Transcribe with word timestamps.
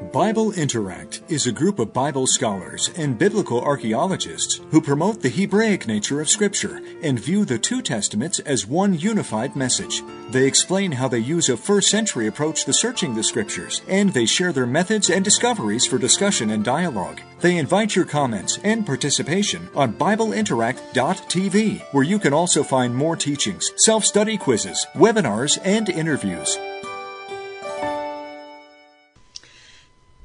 Bible 0.00 0.52
Interact 0.52 1.20
is 1.28 1.46
a 1.46 1.52
group 1.52 1.78
of 1.78 1.92
Bible 1.92 2.26
scholars 2.26 2.90
and 2.96 3.18
biblical 3.18 3.60
archaeologists 3.60 4.58
who 4.70 4.80
promote 4.80 5.20
the 5.20 5.28
Hebraic 5.28 5.86
nature 5.86 6.22
of 6.22 6.28
Scripture 6.30 6.80
and 7.02 7.20
view 7.20 7.44
the 7.44 7.58
two 7.58 7.80
Testaments 7.82 8.40
as 8.40 8.66
one 8.66 8.98
unified 8.98 9.54
message. 9.54 10.02
They 10.30 10.46
explain 10.46 10.90
how 10.90 11.06
they 11.06 11.18
use 11.18 11.48
a 11.48 11.56
first 11.56 11.90
century 11.90 12.26
approach 12.26 12.64
to 12.64 12.72
searching 12.72 13.14
the 13.14 13.22
Scriptures, 13.22 13.82
and 13.86 14.12
they 14.12 14.26
share 14.26 14.52
their 14.52 14.66
methods 14.66 15.10
and 15.10 15.22
discoveries 15.22 15.86
for 15.86 15.98
discussion 15.98 16.50
and 16.50 16.64
dialogue. 16.64 17.20
They 17.40 17.58
invite 17.58 17.94
your 17.94 18.06
comments 18.06 18.58
and 18.64 18.86
participation 18.86 19.68
on 19.76 19.92
BibleInteract.tv, 19.92 21.82
where 21.92 22.04
you 22.04 22.18
can 22.18 22.32
also 22.32 22.64
find 22.64 22.94
more 22.96 23.16
teachings, 23.16 23.70
self 23.76 24.04
study 24.04 24.38
quizzes, 24.38 24.86
webinars, 24.94 25.58
and 25.62 25.88
interviews. 25.88 26.58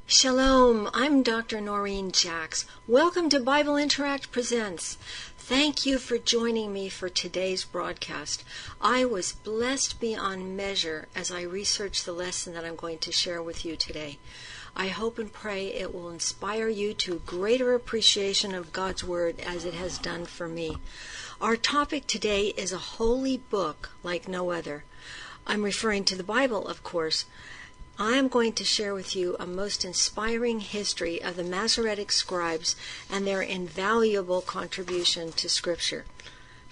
Shalom, 0.08 0.88
I'm 0.94 1.24
Dr. 1.24 1.60
Noreen 1.60 2.12
Jacks. 2.12 2.64
Welcome 2.86 3.28
to 3.30 3.40
Bible 3.40 3.76
Interact 3.76 4.30
Presents. 4.30 4.98
Thank 5.36 5.84
you 5.84 5.98
for 5.98 6.16
joining 6.16 6.72
me 6.72 6.88
for 6.88 7.08
today's 7.08 7.64
broadcast. 7.64 8.44
I 8.80 9.04
was 9.04 9.32
blessed 9.32 9.98
beyond 9.98 10.56
measure 10.56 11.08
as 11.16 11.32
I 11.32 11.42
researched 11.42 12.06
the 12.06 12.12
lesson 12.12 12.54
that 12.54 12.64
I'm 12.64 12.76
going 12.76 12.98
to 12.98 13.10
share 13.10 13.42
with 13.42 13.64
you 13.64 13.74
today. 13.74 14.18
I 14.76 14.86
hope 14.88 15.18
and 15.18 15.32
pray 15.32 15.74
it 15.74 15.92
will 15.92 16.10
inspire 16.10 16.68
you 16.68 16.94
to 16.94 17.22
greater 17.26 17.74
appreciation 17.74 18.54
of 18.54 18.72
God's 18.72 19.02
Word 19.02 19.40
as 19.40 19.64
it 19.64 19.74
has 19.74 19.98
done 19.98 20.24
for 20.24 20.46
me. 20.46 20.78
Our 21.40 21.56
topic 21.56 22.06
today 22.06 22.54
is 22.56 22.72
a 22.72 22.78
holy 22.78 23.38
book 23.38 23.90
like 24.04 24.28
no 24.28 24.52
other. 24.52 24.84
I'm 25.48 25.64
referring 25.64 26.04
to 26.04 26.16
the 26.16 26.22
Bible, 26.22 26.68
of 26.68 26.84
course. 26.84 27.24
I 27.98 28.18
am 28.18 28.28
going 28.28 28.52
to 28.52 28.64
share 28.64 28.92
with 28.92 29.16
you 29.16 29.36
a 29.40 29.46
most 29.46 29.82
inspiring 29.82 30.60
history 30.60 31.22
of 31.22 31.36
the 31.36 31.42
Masoretic 31.42 32.12
scribes 32.12 32.76
and 33.08 33.26
their 33.26 33.40
invaluable 33.40 34.42
contribution 34.42 35.32
to 35.32 35.48
Scripture. 35.48 36.04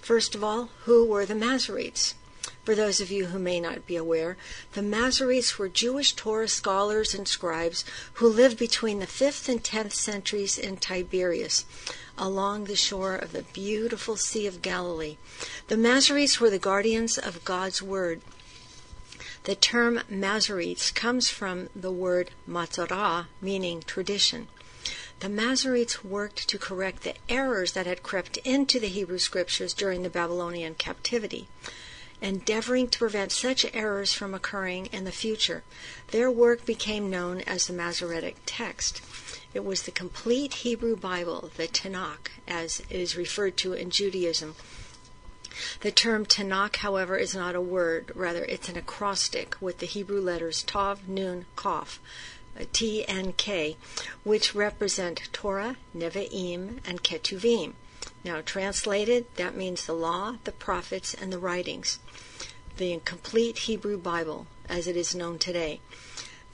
First 0.02 0.34
of 0.34 0.44
all, 0.44 0.68
who 0.84 1.06
were 1.06 1.24
the 1.24 1.34
Masoretes? 1.34 2.12
For 2.62 2.74
those 2.74 3.00
of 3.00 3.10
you 3.10 3.26
who 3.26 3.38
may 3.38 3.58
not 3.58 3.86
be 3.86 3.96
aware, 3.96 4.36
the 4.74 4.82
Masoretes 4.82 5.56
were 5.56 5.70
Jewish 5.70 6.12
Torah 6.12 6.46
scholars 6.46 7.14
and 7.14 7.26
scribes 7.26 7.86
who 8.14 8.28
lived 8.28 8.58
between 8.58 8.98
the 8.98 9.06
5th 9.06 9.48
and 9.48 9.64
10th 9.64 9.92
centuries 9.92 10.58
in 10.58 10.76
Tiberias, 10.76 11.64
along 12.18 12.64
the 12.64 12.76
shore 12.76 13.16
of 13.16 13.32
the 13.32 13.44
beautiful 13.54 14.16
Sea 14.16 14.46
of 14.46 14.60
Galilee. 14.60 15.16
The 15.68 15.76
Masoretes 15.76 16.38
were 16.38 16.50
the 16.50 16.58
guardians 16.58 17.16
of 17.16 17.46
God's 17.46 17.80
Word. 17.80 18.20
The 19.44 19.54
term 19.54 20.00
Masoretes 20.10 20.90
comes 20.90 21.28
from 21.28 21.68
the 21.76 21.92
word 21.92 22.30
Masorah, 22.48 23.26
meaning 23.42 23.82
tradition. 23.82 24.48
The 25.20 25.28
Masoretes 25.28 26.02
worked 26.02 26.48
to 26.48 26.58
correct 26.58 27.02
the 27.02 27.16
errors 27.28 27.72
that 27.72 27.84
had 27.84 28.02
crept 28.02 28.38
into 28.38 28.80
the 28.80 28.88
Hebrew 28.88 29.18
Scriptures 29.18 29.74
during 29.74 30.02
the 30.02 30.08
Babylonian 30.08 30.76
captivity, 30.76 31.46
endeavoring 32.22 32.88
to 32.88 32.98
prevent 32.98 33.32
such 33.32 33.66
errors 33.74 34.14
from 34.14 34.32
occurring 34.32 34.86
in 34.86 35.04
the 35.04 35.12
future. 35.12 35.62
Their 36.10 36.30
work 36.30 36.64
became 36.64 37.10
known 37.10 37.42
as 37.42 37.66
the 37.66 37.74
Masoretic 37.74 38.36
text. 38.46 39.02
It 39.52 39.62
was 39.62 39.82
the 39.82 39.90
complete 39.90 40.54
Hebrew 40.54 40.96
Bible, 40.96 41.50
the 41.58 41.68
Tanakh, 41.68 42.30
as 42.48 42.80
it 42.88 42.98
is 42.98 43.14
referred 43.14 43.58
to 43.58 43.74
in 43.74 43.90
Judaism 43.90 44.54
the 45.80 45.90
term 45.90 46.26
Tanakh, 46.26 46.76
however, 46.76 47.16
is 47.16 47.34
not 47.34 47.54
a 47.54 47.60
word, 47.60 48.12
rather, 48.14 48.44
it's 48.44 48.68
an 48.68 48.76
acrostic 48.76 49.56
with 49.60 49.78
the 49.78 49.86
Hebrew 49.86 50.20
letters 50.20 50.62
Tav, 50.62 51.08
Nun, 51.08 51.46
Kof, 51.56 51.98
uh, 52.58 52.64
T 52.72 53.04
and 53.04 53.36
K, 53.36 53.76
which 54.22 54.54
represent 54.54 55.28
Torah, 55.32 55.76
Nevi'im, 55.96 56.80
and 56.86 57.02
Ketuvim. 57.02 57.74
Now, 58.24 58.40
translated, 58.40 59.26
that 59.36 59.56
means 59.56 59.86
the 59.86 59.92
law, 59.92 60.36
the 60.44 60.52
prophets, 60.52 61.14
and 61.14 61.32
the 61.32 61.38
writings. 61.38 61.98
The 62.76 63.00
complete 63.04 63.58
Hebrew 63.58 63.98
Bible, 63.98 64.46
as 64.68 64.86
it 64.86 64.96
is 64.96 65.14
known 65.14 65.38
today. 65.38 65.80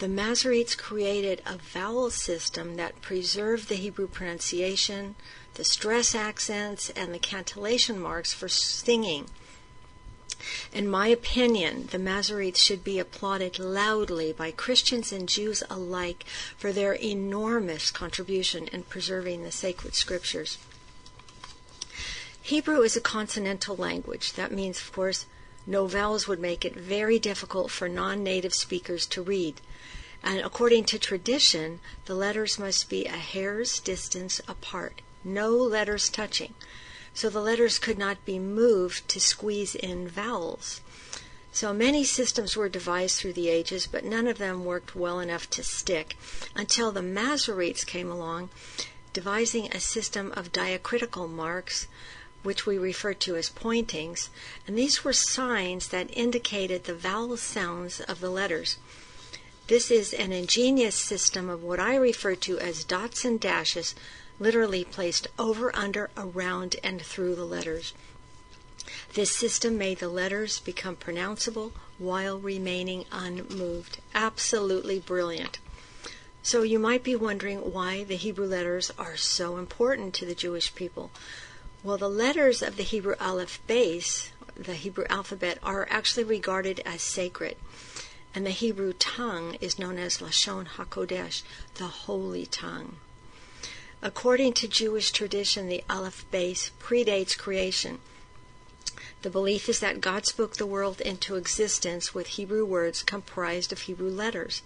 The 0.01 0.09
Masoretes 0.09 0.77
created 0.77 1.43
a 1.45 1.59
vowel 1.59 2.11
system 2.11 2.77
that 2.77 3.03
preserved 3.03 3.69
the 3.69 3.75
Hebrew 3.75 4.09
pronunciation, 4.09 5.15
the 5.55 5.65
stress 5.65 6.15
accents, 6.15 6.91
and 6.91 7.13
the 7.13 7.19
cantillation 7.19 8.01
marks 8.01 8.33
for 8.33 8.49
singing. 8.49 9.29
In 10.73 10.89
my 10.89 11.09
opinion, 11.09 11.89
the 11.91 11.99
Masoretes 11.99 12.57
should 12.57 12.83
be 12.83 12.99
applauded 12.99 13.59
loudly 13.59 14.33
by 14.33 14.53
Christians 14.53 15.13
and 15.13 15.29
Jews 15.29 15.63
alike 15.69 16.25
for 16.57 16.73
their 16.73 16.95
enormous 16.95 17.91
contribution 17.91 18.69
in 18.69 18.85
preserving 18.85 19.43
the 19.43 19.53
sacred 19.53 19.95
scriptures. 19.95 20.57
Hebrew 22.41 22.81
is 22.81 22.97
a 22.97 23.03
consonantal 23.03 23.77
language. 23.77 24.33
That 24.33 24.53
means, 24.53 24.81
of 24.81 24.93
course, 24.93 25.27
no 25.67 25.87
vowels 25.87 26.27
would 26.27 26.41
make 26.41 26.65
it 26.65 26.75
very 26.75 27.19
difficult 27.19 27.71
for 27.71 27.89
non 27.89 28.23
native 28.23 28.55
speakers 28.55 29.05
to 29.07 29.21
read. 29.21 29.61
And 30.23 30.41
according 30.41 30.85
to 30.87 30.99
tradition, 30.99 31.81
the 32.07 32.15
letters 32.15 32.59
must 32.59 32.89
be 32.89 33.05
a 33.05 33.11
hair's 33.11 33.79
distance 33.79 34.41
apart 34.49 35.03
no 35.25 35.51
letters 35.51 36.09
touching. 36.09 36.55
So 37.13 37.29
the 37.29 37.41
letters 37.41 37.79
could 37.79 37.99
not 37.99 38.25
be 38.25 38.39
moved 38.39 39.09
to 39.09 39.21
squeeze 39.21 39.75
in 39.75 40.09
vowels. 40.09 40.81
So 41.53 41.73
many 41.73 42.05
systems 42.05 42.57
were 42.57 42.69
devised 42.69 43.19
through 43.19 43.33
the 43.33 43.49
ages, 43.49 43.89
but 43.89 44.05
none 44.05 44.29
of 44.29 44.39
them 44.39 44.65
worked 44.65 44.95
well 44.95 45.19
enough 45.19 45.51
to 45.51 45.65
stick 45.65 46.17
until 46.55 46.93
the 46.93 47.03
Masoretes 47.03 47.85
came 47.85 48.09
along, 48.09 48.51
devising 49.13 49.67
a 49.73 49.81
system 49.81 50.33
of 50.37 50.53
diacritical 50.53 51.27
marks, 51.27 51.89
which 52.45 52.67
we 52.67 52.79
refer 52.79 53.15
to 53.15 53.35
as 53.35 53.49
pointings, 53.49 54.31
and 54.67 54.79
these 54.79 55.03
were 55.03 55.13
signs 55.13 55.89
that 55.89 56.17
indicated 56.17 56.85
the 56.85 56.95
vowel 56.95 57.37
sounds 57.37 58.01
of 58.01 58.21
the 58.21 58.31
letters. 58.31 58.79
This 59.67 59.91
is 59.91 60.13
an 60.13 60.33
ingenious 60.33 60.95
system 60.95 61.51
of 61.51 61.63
what 61.63 61.81
I 61.81 61.97
refer 61.97 62.37
to 62.37 62.59
as 62.61 62.85
dots 62.85 63.25
and 63.25 63.41
dashes 63.41 63.95
literally 64.41 64.83
placed 64.83 65.29
over, 65.39 65.75
under, 65.77 66.11
around, 66.17 66.75
and 66.83 67.01
through 67.01 67.37
the 67.37 67.45
letters. 67.45 67.93
This 69.13 69.31
system 69.31 69.79
made 69.79 69.99
the 69.99 70.09
letters 70.09 70.59
become 70.59 70.97
pronounceable 70.97 71.73
while 71.99 72.39
remaining 72.39 73.05
unmoved. 73.13 74.01
Absolutely 74.15 74.99
brilliant. 74.99 75.59
So 76.43 76.63
you 76.63 76.79
might 76.79 77.05
be 77.05 77.15
wondering 77.15 77.73
why 77.73 78.03
the 78.03 78.17
Hebrew 78.17 78.47
letters 78.47 78.91
are 78.99 79.17
so 79.17 79.59
important 79.59 80.15
to 80.15 80.27
the 80.27 80.35
Jewish 80.35 80.75
people. 80.75 81.11
Well, 81.85 81.99
the 81.99 82.09
letters 82.09 82.63
of 82.63 82.77
the 82.77 82.83
Hebrew 82.83 83.15
Aleph 83.21 83.61
base, 83.67 84.33
the 84.57 84.75
Hebrew 84.75 85.05
alphabet, 85.11 85.59
are 85.63 85.87
actually 85.91 86.25
regarded 86.25 86.81
as 86.87 87.03
sacred. 87.03 87.57
And 88.35 88.47
the 88.47 88.51
Hebrew 88.51 88.95
tongue 88.95 89.57
is 89.61 89.79
known 89.79 89.99
as 89.99 90.19
Lashon 90.19 90.67
HaKodesh, 90.67 91.43
the 91.75 91.85
holy 91.85 92.47
tongue. 92.47 92.97
According 94.03 94.55
to 94.55 94.69
Jewish 94.69 95.11
tradition, 95.11 95.69
the 95.69 95.85
Aleph 95.91 96.25
base 96.31 96.71
predates 96.81 97.37
creation. 97.37 97.99
The 99.23 99.29
belief 99.29 99.69
is 99.69 99.81
that 99.81 100.01
God 100.01 100.25
spoke 100.25 100.57
the 100.57 100.65
world 100.65 101.03
into 101.03 101.37
existence 101.37 102.15
with 102.15 102.29
Hebrew 102.29 102.65
words 102.65 103.03
comprised 103.03 103.73
of 103.73 103.83
Hebrew 103.83 104.09
letters. 104.09 104.63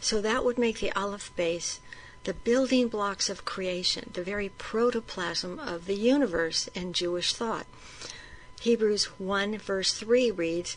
So 0.00 0.20
that 0.20 0.44
would 0.44 0.58
make 0.58 0.78
the 0.78 0.92
Aleph 0.92 1.34
base 1.34 1.80
the 2.22 2.34
building 2.34 2.88
blocks 2.88 3.28
of 3.28 3.44
creation, 3.44 4.10
the 4.12 4.22
very 4.22 4.48
protoplasm 4.50 5.58
of 5.58 5.86
the 5.86 5.94
universe 5.94 6.68
in 6.74 6.92
Jewish 6.92 7.32
thought. 7.32 7.66
Hebrews 8.60 9.04
1 9.18 9.58
verse 9.58 9.92
3 9.94 10.30
reads, 10.30 10.76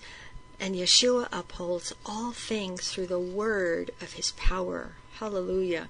And 0.60 0.76
Yeshua 0.76 1.28
upholds 1.32 1.94
all 2.06 2.32
things 2.32 2.90
through 2.90 3.08
the 3.08 3.20
word 3.20 3.92
of 4.02 4.14
his 4.14 4.32
power. 4.32 4.94
Hallelujah. 5.20 5.90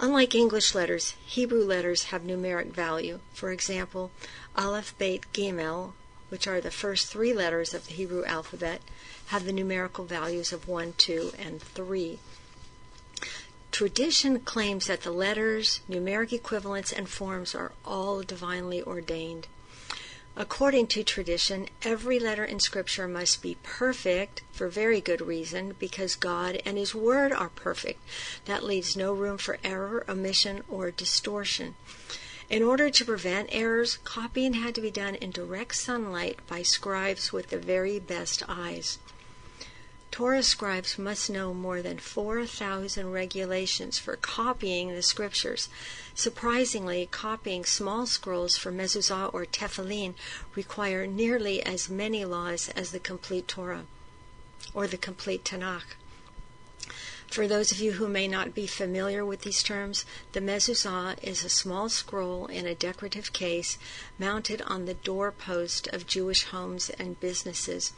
Unlike 0.00 0.36
English 0.36 0.76
letters, 0.76 1.14
Hebrew 1.26 1.64
letters 1.64 2.04
have 2.04 2.22
numeric 2.22 2.72
value. 2.72 3.18
For 3.32 3.50
example, 3.50 4.12
Aleph, 4.54 4.96
Bet, 4.96 5.32
Gimel, 5.32 5.94
which 6.28 6.46
are 6.46 6.60
the 6.60 6.70
first 6.70 7.08
three 7.08 7.32
letters 7.32 7.74
of 7.74 7.88
the 7.88 7.94
Hebrew 7.94 8.24
alphabet, 8.24 8.80
have 9.26 9.44
the 9.44 9.52
numerical 9.52 10.04
values 10.04 10.52
of 10.52 10.68
1, 10.68 10.94
2, 10.98 11.32
and 11.36 11.60
3. 11.60 12.20
Tradition 13.72 14.38
claims 14.40 14.86
that 14.86 15.02
the 15.02 15.10
letters, 15.10 15.80
numeric 15.90 16.32
equivalents, 16.32 16.92
and 16.92 17.08
forms 17.08 17.54
are 17.54 17.72
all 17.84 18.22
divinely 18.22 18.80
ordained. 18.80 19.48
According 20.40 20.86
to 20.88 21.02
tradition, 21.02 21.68
every 21.82 22.20
letter 22.20 22.44
in 22.44 22.60
Scripture 22.60 23.08
must 23.08 23.42
be 23.42 23.56
perfect 23.64 24.42
for 24.52 24.68
very 24.68 25.00
good 25.00 25.20
reason 25.20 25.74
because 25.80 26.14
God 26.14 26.62
and 26.64 26.78
His 26.78 26.94
Word 26.94 27.32
are 27.32 27.48
perfect. 27.48 28.00
That 28.44 28.62
leaves 28.62 28.96
no 28.96 29.12
room 29.12 29.38
for 29.38 29.58
error, 29.64 30.04
omission, 30.08 30.62
or 30.68 30.92
distortion. 30.92 31.74
In 32.48 32.62
order 32.62 32.88
to 32.88 33.04
prevent 33.04 33.48
errors, 33.50 33.98
copying 34.04 34.52
had 34.52 34.76
to 34.76 34.80
be 34.80 34.92
done 34.92 35.16
in 35.16 35.32
direct 35.32 35.74
sunlight 35.74 36.38
by 36.46 36.62
scribes 36.62 37.32
with 37.32 37.48
the 37.48 37.58
very 37.58 37.98
best 37.98 38.44
eyes. 38.46 39.00
Torah 40.10 40.42
scribes 40.42 40.98
must 40.98 41.28
know 41.28 41.52
more 41.52 41.82
than 41.82 41.98
4,000 41.98 43.12
regulations 43.12 43.98
for 43.98 44.16
copying 44.16 44.88
the 44.88 45.02
scriptures. 45.02 45.68
Surprisingly, 46.14 47.08
copying 47.10 47.64
small 47.64 48.06
scrolls 48.06 48.56
for 48.56 48.72
mezuzah 48.72 49.30
or 49.32 49.44
tefillin 49.44 50.14
require 50.54 51.06
nearly 51.06 51.62
as 51.62 51.90
many 51.90 52.24
laws 52.24 52.68
as 52.70 52.90
the 52.90 52.98
complete 52.98 53.46
Torah 53.46 53.84
or 54.74 54.86
the 54.86 54.96
complete 54.96 55.44
Tanakh. 55.44 55.94
For 57.28 57.46
those 57.46 57.70
of 57.70 57.78
you 57.78 57.92
who 57.92 58.08
may 58.08 58.26
not 58.26 58.54
be 58.54 58.66
familiar 58.66 59.22
with 59.22 59.42
these 59.42 59.62
terms, 59.62 60.06
the 60.32 60.40
mezuzah 60.40 61.22
is 61.22 61.44
a 61.44 61.50
small 61.50 61.90
scroll 61.90 62.46
in 62.46 62.66
a 62.66 62.74
decorative 62.74 63.34
case 63.34 63.76
mounted 64.18 64.62
on 64.62 64.86
the 64.86 64.94
doorpost 64.94 65.88
of 65.88 66.06
Jewish 66.06 66.44
homes 66.44 66.88
and 66.88 67.20
businesses, 67.20 67.92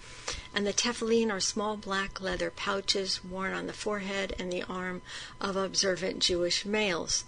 and 0.53 0.67
the 0.67 0.73
tefillin 0.73 1.31
are 1.31 1.39
small 1.39 1.77
black 1.77 2.21
leather 2.21 2.51
pouches 2.51 3.25
worn 3.25 3.53
on 3.53 3.69
the 3.69 3.73
forehead 3.73 4.35
and 4.37 4.53
the 4.53 4.65
arm 4.65 5.01
of 5.41 5.55
observant 5.55 6.19
Jewish 6.19 6.65
males. 6.67 7.25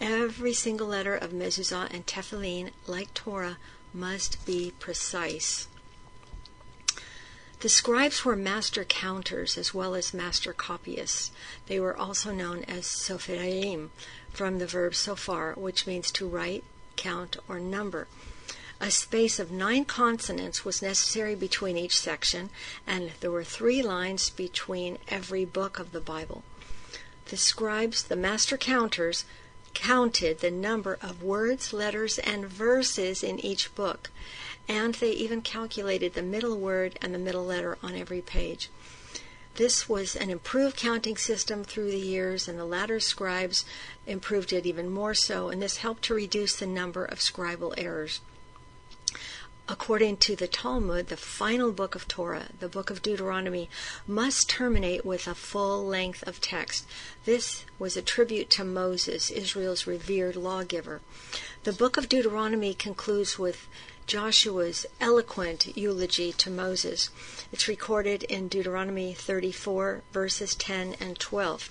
Every 0.00 0.52
single 0.52 0.88
letter 0.88 1.14
of 1.14 1.32
mezuzah 1.32 1.88
and 1.92 2.04
tefillin, 2.04 2.72
like 2.88 3.14
Torah, 3.14 3.58
must 3.94 4.44
be 4.44 4.72
precise. 4.80 5.68
The 7.60 7.68
scribes 7.68 8.24
were 8.24 8.36
master 8.36 8.84
counters 8.84 9.58
as 9.58 9.74
well 9.74 9.96
as 9.96 10.14
master 10.14 10.52
copyists. 10.52 11.32
They 11.66 11.80
were 11.80 11.96
also 11.96 12.30
known 12.30 12.62
as 12.64 12.86
soferim, 12.86 13.90
from 14.32 14.58
the 14.58 14.66
verb 14.66 14.94
sofar, 14.94 15.54
which 15.54 15.84
means 15.84 16.12
to 16.12 16.28
write, 16.28 16.62
count, 16.94 17.36
or 17.48 17.58
number. 17.58 18.06
A 18.80 18.92
space 18.92 19.40
of 19.40 19.50
nine 19.50 19.86
consonants 19.86 20.64
was 20.64 20.82
necessary 20.82 21.34
between 21.34 21.76
each 21.76 21.98
section, 21.98 22.50
and 22.86 23.10
there 23.18 23.32
were 23.32 23.42
three 23.42 23.82
lines 23.82 24.30
between 24.30 24.98
every 25.08 25.44
book 25.44 25.80
of 25.80 25.90
the 25.90 26.00
Bible. 26.00 26.44
The 27.26 27.36
scribes, 27.36 28.04
the 28.04 28.14
master 28.14 28.56
counters, 28.56 29.24
counted 29.74 30.38
the 30.38 30.52
number 30.52 30.96
of 31.02 31.24
words, 31.24 31.72
letters, 31.72 32.20
and 32.20 32.46
verses 32.46 33.24
in 33.24 33.40
each 33.40 33.74
book 33.74 34.10
and 34.68 34.94
they 34.96 35.10
even 35.12 35.40
calculated 35.40 36.14
the 36.14 36.22
middle 36.22 36.58
word 36.58 36.98
and 37.00 37.14
the 37.14 37.18
middle 37.18 37.44
letter 37.44 37.78
on 37.82 37.94
every 37.94 38.20
page. 38.20 38.68
This 39.54 39.88
was 39.88 40.14
an 40.14 40.30
improved 40.30 40.76
counting 40.76 41.16
system 41.16 41.64
through 41.64 41.90
the 41.90 41.98
years, 41.98 42.46
and 42.46 42.58
the 42.58 42.64
latter 42.64 43.00
scribes 43.00 43.64
improved 44.06 44.52
it 44.52 44.66
even 44.66 44.88
more 44.88 45.14
so, 45.14 45.48
and 45.48 45.60
this 45.60 45.78
helped 45.78 46.04
to 46.04 46.14
reduce 46.14 46.54
the 46.54 46.66
number 46.66 47.04
of 47.04 47.18
scribal 47.18 47.74
errors. 47.76 48.20
According 49.70 50.18
to 50.18 50.36
the 50.36 50.46
Talmud, 50.48 51.08
the 51.08 51.16
final 51.16 51.72
book 51.72 51.94
of 51.94 52.06
Torah, 52.06 52.46
the 52.58 52.68
book 52.68 52.88
of 52.88 53.02
Deuteronomy, 53.02 53.68
must 54.06 54.48
terminate 54.48 55.04
with 55.04 55.26
a 55.26 55.34
full 55.34 55.84
length 55.84 56.26
of 56.26 56.40
text. 56.40 56.86
This 57.24 57.64
was 57.78 57.96
a 57.96 58.00
tribute 58.00 58.48
to 58.50 58.64
Moses, 58.64 59.30
Israel's 59.30 59.86
revered 59.86 60.36
lawgiver. 60.36 61.00
The 61.64 61.72
book 61.72 61.96
of 61.96 62.08
Deuteronomy 62.08 62.74
concludes 62.74 63.38
with 63.38 63.66
Joshua's 64.08 64.86
eloquent 65.02 65.76
eulogy 65.76 66.32
to 66.32 66.48
Moses. 66.48 67.10
It's 67.52 67.68
recorded 67.68 68.22
in 68.22 68.48
Deuteronomy 68.48 69.12
34, 69.12 70.00
verses 70.14 70.54
10 70.54 70.96
and 70.98 71.18
12 71.18 71.70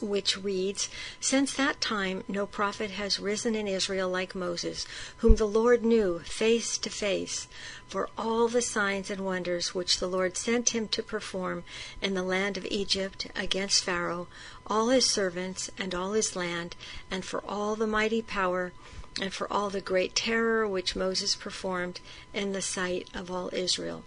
which 0.00 0.36
reads, 0.36 0.90
Since 1.18 1.54
that 1.54 1.80
time 1.80 2.22
no 2.28 2.44
prophet 2.44 2.90
has 2.90 3.18
risen 3.18 3.54
in 3.54 3.66
Israel 3.66 4.10
like 4.10 4.34
Moses, 4.34 4.86
whom 5.18 5.36
the 5.36 5.48
Lord 5.48 5.86
knew 5.86 6.18
face 6.18 6.76
to 6.76 6.90
face, 6.90 7.48
for 7.88 8.10
all 8.18 8.46
the 8.48 8.60
signs 8.60 9.08
and 9.08 9.24
wonders 9.24 9.74
which 9.74 9.98
the 9.98 10.08
Lord 10.08 10.36
sent 10.36 10.74
him 10.74 10.86
to 10.88 11.02
perform 11.02 11.64
in 12.02 12.12
the 12.12 12.22
land 12.22 12.58
of 12.58 12.66
Egypt 12.66 13.28
against 13.34 13.84
Pharaoh, 13.84 14.28
all 14.66 14.90
his 14.90 15.06
servants, 15.06 15.70
and 15.78 15.94
all 15.94 16.12
his 16.12 16.36
land, 16.36 16.76
and 17.10 17.24
for 17.24 17.42
all 17.48 17.74
the 17.74 17.86
mighty 17.86 18.20
power 18.20 18.72
and 19.20 19.32
for 19.32 19.50
all 19.52 19.70
the 19.70 19.80
great 19.80 20.14
terror 20.14 20.68
which 20.68 20.96
Moses 20.96 21.34
performed 21.34 22.00
in 22.34 22.52
the 22.52 22.62
sight 22.62 23.08
of 23.14 23.30
all 23.30 23.50
Israel. 23.52 24.04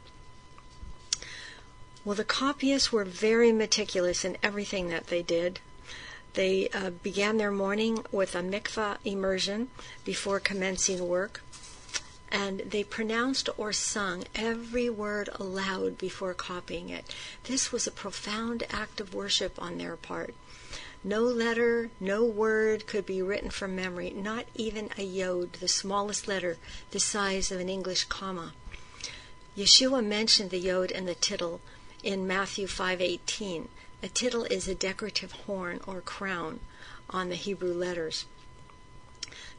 Well, 2.05 2.15
the 2.15 2.23
copyists 2.23 2.91
were 2.91 3.05
very 3.05 3.51
meticulous 3.51 4.23
in 4.23 4.37
everything 4.41 4.89
that 4.89 5.07
they 5.07 5.21
did. 5.21 5.59
They 6.33 6.69
uh, 6.69 6.91
began 6.91 7.37
their 7.37 7.51
morning 7.51 8.05
with 8.11 8.35
a 8.35 8.41
mikvah 8.41 8.97
immersion 9.03 9.69
before 10.05 10.39
commencing 10.39 11.07
work, 11.07 11.41
and 12.31 12.59
they 12.59 12.83
pronounced 12.83 13.49
or 13.57 13.73
sung 13.73 14.25
every 14.35 14.89
word 14.89 15.29
aloud 15.35 15.97
before 15.97 16.33
copying 16.33 16.89
it. 16.89 17.13
This 17.45 17.71
was 17.71 17.87
a 17.87 17.91
profound 17.91 18.63
act 18.69 19.01
of 19.01 19.13
worship 19.13 19.61
on 19.61 19.77
their 19.77 19.97
part. 19.97 20.35
No 21.03 21.21
letter, 21.23 21.91
no 21.99 22.25
word 22.25 22.85
could 22.85 23.05
be 23.05 23.21
written 23.21 23.49
from 23.49 23.75
memory, 23.75 24.09
not 24.09 24.47
even 24.53 24.89
a 24.97 25.03
yod, 25.03 25.53
the 25.53 25.69
smallest 25.69 26.27
letter, 26.27 26.57
the 26.91 26.99
size 26.99 27.51
of 27.51 27.59
an 27.61 27.69
English 27.69 28.03
comma. 28.05 28.53
Yeshua 29.55 30.05
mentioned 30.05 30.49
the 30.49 30.59
yod 30.59 30.91
and 30.91 31.07
the 31.07 31.15
tittle 31.15 31.61
in 32.03 32.27
Matthew 32.27 32.67
5:18. 32.67 33.69
A 34.03 34.09
tittle 34.09 34.43
is 34.45 34.67
a 34.67 34.75
decorative 34.75 35.31
horn 35.31 35.79
or 35.87 36.01
crown 36.01 36.59
on 37.09 37.29
the 37.29 37.35
Hebrew 37.35 37.73
letters. 37.73 38.25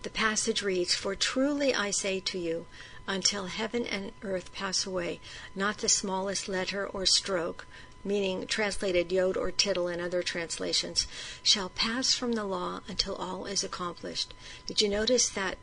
The 0.03 0.11
passage 0.11 0.63
reads, 0.63 0.95
For 0.95 1.15
truly 1.15 1.75
I 1.75 1.91
say 1.91 2.21
to 2.21 2.39
you, 2.39 2.67
until 3.07 3.47
heaven 3.47 3.87
and 3.87 4.13
earth 4.23 4.53
pass 4.53 4.85
away, 4.87 5.21
not 5.55 5.79
the 5.79 5.89
smallest 5.89 6.49
letter 6.49 6.87
or 6.87 7.07
stroke, 7.07 7.67
meaning 8.05 8.47
translated 8.47 9.13
yod 9.13 9.37
or 9.37 9.51
tittle 9.51 9.89
in 9.89 10.01
other 10.01 10.23
translations, 10.23 11.07
shall 11.43 11.69
pass 11.69 12.15
from 12.15 12.33
the 12.33 12.45
law 12.45 12.81
until 12.89 13.15
all 13.17 13.47
is 13.47 13.63
accomplished. 13.63 14.35
Did 14.67 14.81
you 14.81 14.89
notice 14.89 15.29
that 15.29 15.59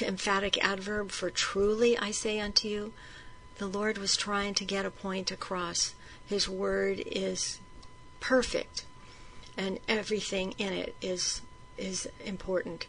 emphatic 0.00 0.62
adverb 0.62 1.10
for 1.10 1.30
truly 1.30 1.96
I 1.98 2.10
say 2.10 2.38
unto 2.40 2.68
you? 2.68 2.92
The 3.58 3.66
Lord 3.66 3.98
was 3.98 4.16
trying 4.16 4.54
to 4.54 4.64
get 4.64 4.86
a 4.86 4.90
point 4.90 5.30
across. 5.30 5.94
His 6.26 6.48
word 6.48 7.02
is 7.04 7.58
perfect, 8.20 8.84
and 9.56 9.78
everything 9.88 10.54
in 10.58 10.72
it 10.72 10.94
is 11.02 11.42
is 11.78 12.08
important. 12.24 12.86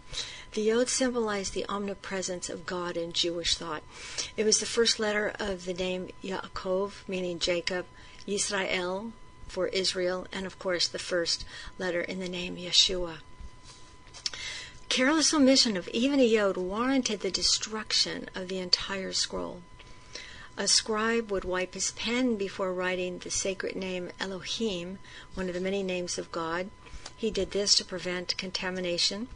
The 0.54 0.62
Yod 0.62 0.90
symbolized 0.90 1.54
the 1.54 1.66
omnipresence 1.68 2.50
of 2.50 2.66
God 2.66 2.98
in 2.98 3.14
Jewish 3.14 3.56
thought. 3.56 3.82
It 4.38 4.44
was 4.44 4.60
the 4.60 4.66
first 4.66 5.00
letter 5.00 5.34
of 5.40 5.66
the 5.66 5.74
name 5.74 6.10
Yaakov, 6.24 7.08
meaning 7.08 7.40
Jacob, 7.40 7.86
Yisrael 8.28 9.12
for 9.48 9.68
Israel, 9.68 10.28
and 10.32 10.46
of 10.46 10.58
course 10.58 10.88
the 10.88 11.00
first 11.00 11.46
letter 11.78 12.02
in 12.02 12.20
the 12.20 12.30
name 12.30 12.56
Yeshua. 12.56 13.18
Careless 14.90 15.34
omission 15.34 15.76
of 15.76 15.88
even 15.90 16.20
a 16.20 16.24
yod 16.24 16.56
warranted 16.56 17.20
the 17.22 17.32
destruction 17.32 18.30
of 18.36 18.48
the 18.48 18.60
entire 18.60 19.12
scroll. 19.12 19.62
A 20.56 20.68
scribe 20.68 21.32
would 21.32 21.44
wipe 21.44 21.74
his 21.74 21.92
pen 21.92 22.36
before 22.36 22.72
writing 22.72 23.18
the 23.18 23.32
sacred 23.32 23.76
name 23.76 24.12
Elohim, 24.20 25.00
one 25.34 25.48
of 25.48 25.56
the 25.56 25.60
many 25.60 25.82
names 25.82 26.20
of 26.20 26.32
God. 26.32 26.70
He 27.18 27.32
did 27.32 27.52
this 27.52 27.74
to 27.76 27.84
prevent 27.84 28.38
contamination. 28.38 29.30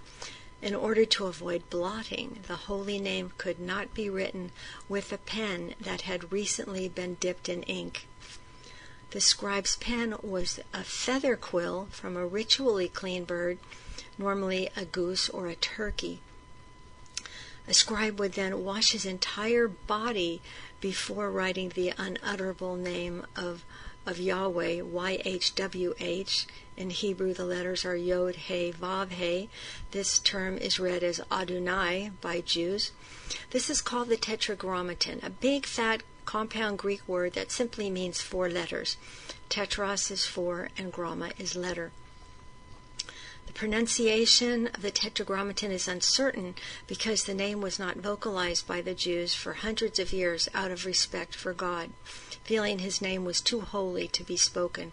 In 0.62 0.76
order 0.76 1.06
to 1.06 1.26
avoid 1.26 1.70
blotting, 1.70 2.44
the 2.48 2.56
holy 2.56 3.00
name 3.00 3.32
could 3.38 3.60
not 3.60 3.94
be 3.94 4.10
written 4.10 4.52
with 4.88 5.12
a 5.12 5.18
pen 5.18 5.74
that 5.82 6.02
had 6.02 6.32
recently 6.32 6.88
been 6.88 7.16
dipped 7.16 7.50
in 7.50 7.64
ink. 7.64 8.06
The 9.12 9.22
scribe's 9.22 9.78
pen 9.78 10.16
was 10.22 10.60
a 10.74 10.84
feather 10.84 11.38
quill 11.38 11.88
from 11.92 12.18
a 12.18 12.28
ritually 12.28 12.90
clean 12.90 13.24
bird, 13.24 13.58
normally 14.18 14.70
a 14.76 14.84
goose 14.84 15.30
or 15.30 15.48
a 15.48 15.56
turkey. 15.56 16.20
A 17.70 17.74
scribe 17.74 18.20
would 18.20 18.34
then 18.34 18.66
wash 18.66 18.92
his 18.92 19.06
entire 19.06 19.70
body 19.70 20.42
before 20.82 21.32
writing 21.32 21.70
the 21.70 21.94
unutterable 21.98 22.76
name 22.76 23.26
of, 23.36 23.64
of 24.06 24.20
Yahweh, 24.20 24.82
YHWH. 24.82 26.46
In 26.76 26.90
Hebrew, 26.90 27.34
the 27.34 27.46
letters 27.46 27.86
are 27.86 27.96
Yod, 27.96 28.36
He, 28.36 28.74
Vav, 28.74 29.12
He. 29.12 29.50
This 29.92 30.20
term 30.20 30.58
is 30.58 30.80
read 30.80 31.04
as 31.04 31.22
Adonai 31.32 32.12
by 32.20 32.42
Jews. 32.42 32.92
This 33.52 33.70
is 33.70 33.82
called 33.82 34.10
the 34.10 34.18
Tetragrammaton, 34.18 35.22
a 35.24 35.30
big 35.30 35.66
fat 35.66 36.04
compound 36.28 36.78
Greek 36.78 37.08
word 37.08 37.34
that 37.34 37.52
simply 37.52 37.90
means 37.90 38.22
four 38.22 38.50
letters. 38.50 38.98
Tetros 39.50 40.12
is 40.12 40.26
four 40.26 40.68
and 40.78 40.92
gramma 40.92 41.32
is 41.40 41.56
letter. 41.56 41.92
The 43.48 43.54
pronunciation 43.54 44.68
of 44.68 44.82
the 44.82 44.92
Tetragrammaton 44.92 45.72
is 45.72 45.88
uncertain 45.88 46.56
because 46.86 47.24
the 47.24 47.34
name 47.34 47.62
was 47.62 47.80
not 47.80 47.96
vocalized 47.96 48.68
by 48.68 48.82
the 48.82 48.94
Jews 48.94 49.34
for 49.34 49.54
hundreds 49.54 50.00
of 50.00 50.12
years 50.12 50.50
out 50.54 50.70
of 50.70 50.86
respect 50.86 51.34
for 51.34 51.54
God, 51.54 51.92
feeling 52.44 52.80
his 52.80 53.02
name 53.02 53.24
was 53.24 53.40
too 53.40 53.62
holy 53.62 54.10
to 54.10 54.24
be 54.26 54.36
spoken. 54.36 54.92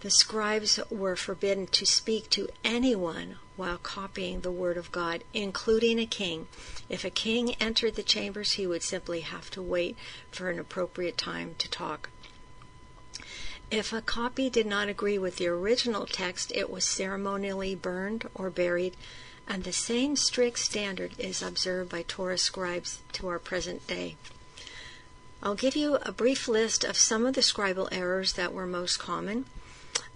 The 0.00 0.10
scribes 0.10 0.78
were 0.90 1.16
forbidden 1.16 1.66
to 1.68 1.86
speak 1.86 2.28
to 2.30 2.50
anyone 2.62 3.36
while 3.56 3.78
copying 3.78 4.40
the 4.40 4.50
Word 4.50 4.76
of 4.76 4.92
God, 4.92 5.24
including 5.34 5.98
a 5.98 6.06
king. 6.06 6.46
If 6.88 7.04
a 7.04 7.10
king 7.10 7.54
entered 7.54 7.94
the 7.94 8.02
chambers, 8.02 8.52
he 8.52 8.66
would 8.66 8.82
simply 8.82 9.20
have 9.20 9.50
to 9.50 9.62
wait 9.62 9.96
for 10.30 10.50
an 10.50 10.58
appropriate 10.58 11.18
time 11.18 11.54
to 11.58 11.68
talk. 11.68 12.10
If 13.70 13.92
a 13.92 14.00
copy 14.00 14.48
did 14.48 14.66
not 14.66 14.88
agree 14.88 15.18
with 15.18 15.36
the 15.36 15.48
original 15.48 16.06
text, 16.06 16.52
it 16.54 16.70
was 16.70 16.84
ceremonially 16.84 17.74
burned 17.74 18.28
or 18.34 18.48
buried, 18.48 18.96
and 19.48 19.64
the 19.64 19.72
same 19.72 20.14
strict 20.14 20.58
standard 20.58 21.12
is 21.18 21.42
observed 21.42 21.90
by 21.90 22.02
Torah 22.02 22.38
scribes 22.38 23.00
to 23.12 23.26
our 23.26 23.38
present 23.38 23.86
day. 23.86 24.16
I'll 25.42 25.54
give 25.54 25.76
you 25.76 25.96
a 25.96 26.12
brief 26.12 26.48
list 26.48 26.84
of 26.84 26.96
some 26.96 27.26
of 27.26 27.34
the 27.34 27.40
scribal 27.40 27.88
errors 27.90 28.34
that 28.34 28.52
were 28.52 28.66
most 28.66 28.98
common. 28.98 29.46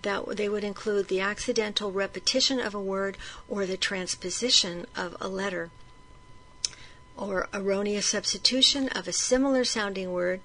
That 0.02 0.36
they 0.36 0.48
would 0.48 0.64
include 0.64 1.08
the 1.08 1.20
accidental 1.20 1.92
repetition 1.92 2.58
of 2.60 2.74
a 2.74 2.80
word 2.80 3.16
or 3.48 3.66
the 3.66 3.76
transposition 3.76 4.86
of 4.96 5.16
a 5.20 5.28
letter, 5.28 5.70
or 7.16 7.48
erroneous 7.52 8.06
substitution 8.06 8.88
of 8.88 9.06
a 9.06 9.12
similar 9.12 9.64
sounding 9.64 10.12
word 10.12 10.40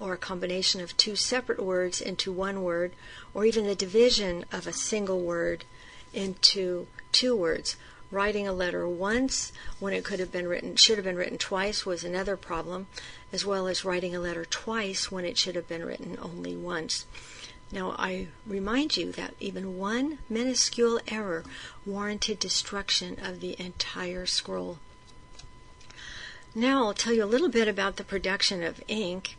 or 0.00 0.12
a 0.12 0.18
combination 0.18 0.80
of 0.80 0.96
two 0.96 1.16
separate 1.16 1.62
words 1.62 2.00
into 2.00 2.30
one 2.30 2.62
word, 2.62 2.92
or 3.34 3.44
even 3.44 3.66
the 3.66 3.74
division 3.74 4.44
of 4.52 4.66
a 4.66 4.72
single 4.72 5.20
word 5.20 5.64
into 6.12 6.86
two 7.12 7.34
words. 7.34 7.76
Writing 8.10 8.46
a 8.46 8.52
letter 8.52 8.88
once 8.88 9.52
when 9.78 9.92
it 9.92 10.04
could 10.04 10.18
have 10.18 10.32
been 10.32 10.48
written 10.48 10.76
should 10.76 10.96
have 10.96 11.04
been 11.04 11.16
written 11.16 11.36
twice 11.36 11.84
was 11.84 12.04
another 12.04 12.36
problem, 12.36 12.86
as 13.32 13.44
well 13.44 13.68
as 13.68 13.84
writing 13.84 14.14
a 14.14 14.20
letter 14.20 14.44
twice 14.44 15.10
when 15.10 15.24
it 15.24 15.36
should 15.36 15.56
have 15.56 15.68
been 15.68 15.84
written 15.84 16.16
only 16.22 16.56
once. 16.56 17.04
Now, 17.70 17.94
I 17.98 18.28
remind 18.46 18.96
you 18.96 19.12
that 19.12 19.34
even 19.40 19.76
one 19.76 20.18
minuscule 20.28 21.00
error 21.06 21.44
warranted 21.84 22.38
destruction 22.38 23.18
of 23.22 23.40
the 23.40 23.60
entire 23.60 24.24
scroll. 24.24 24.78
Now, 26.54 26.86
I'll 26.86 26.94
tell 26.94 27.12
you 27.12 27.24
a 27.24 27.26
little 27.26 27.50
bit 27.50 27.68
about 27.68 27.96
the 27.96 28.04
production 28.04 28.62
of 28.62 28.82
ink. 28.88 29.36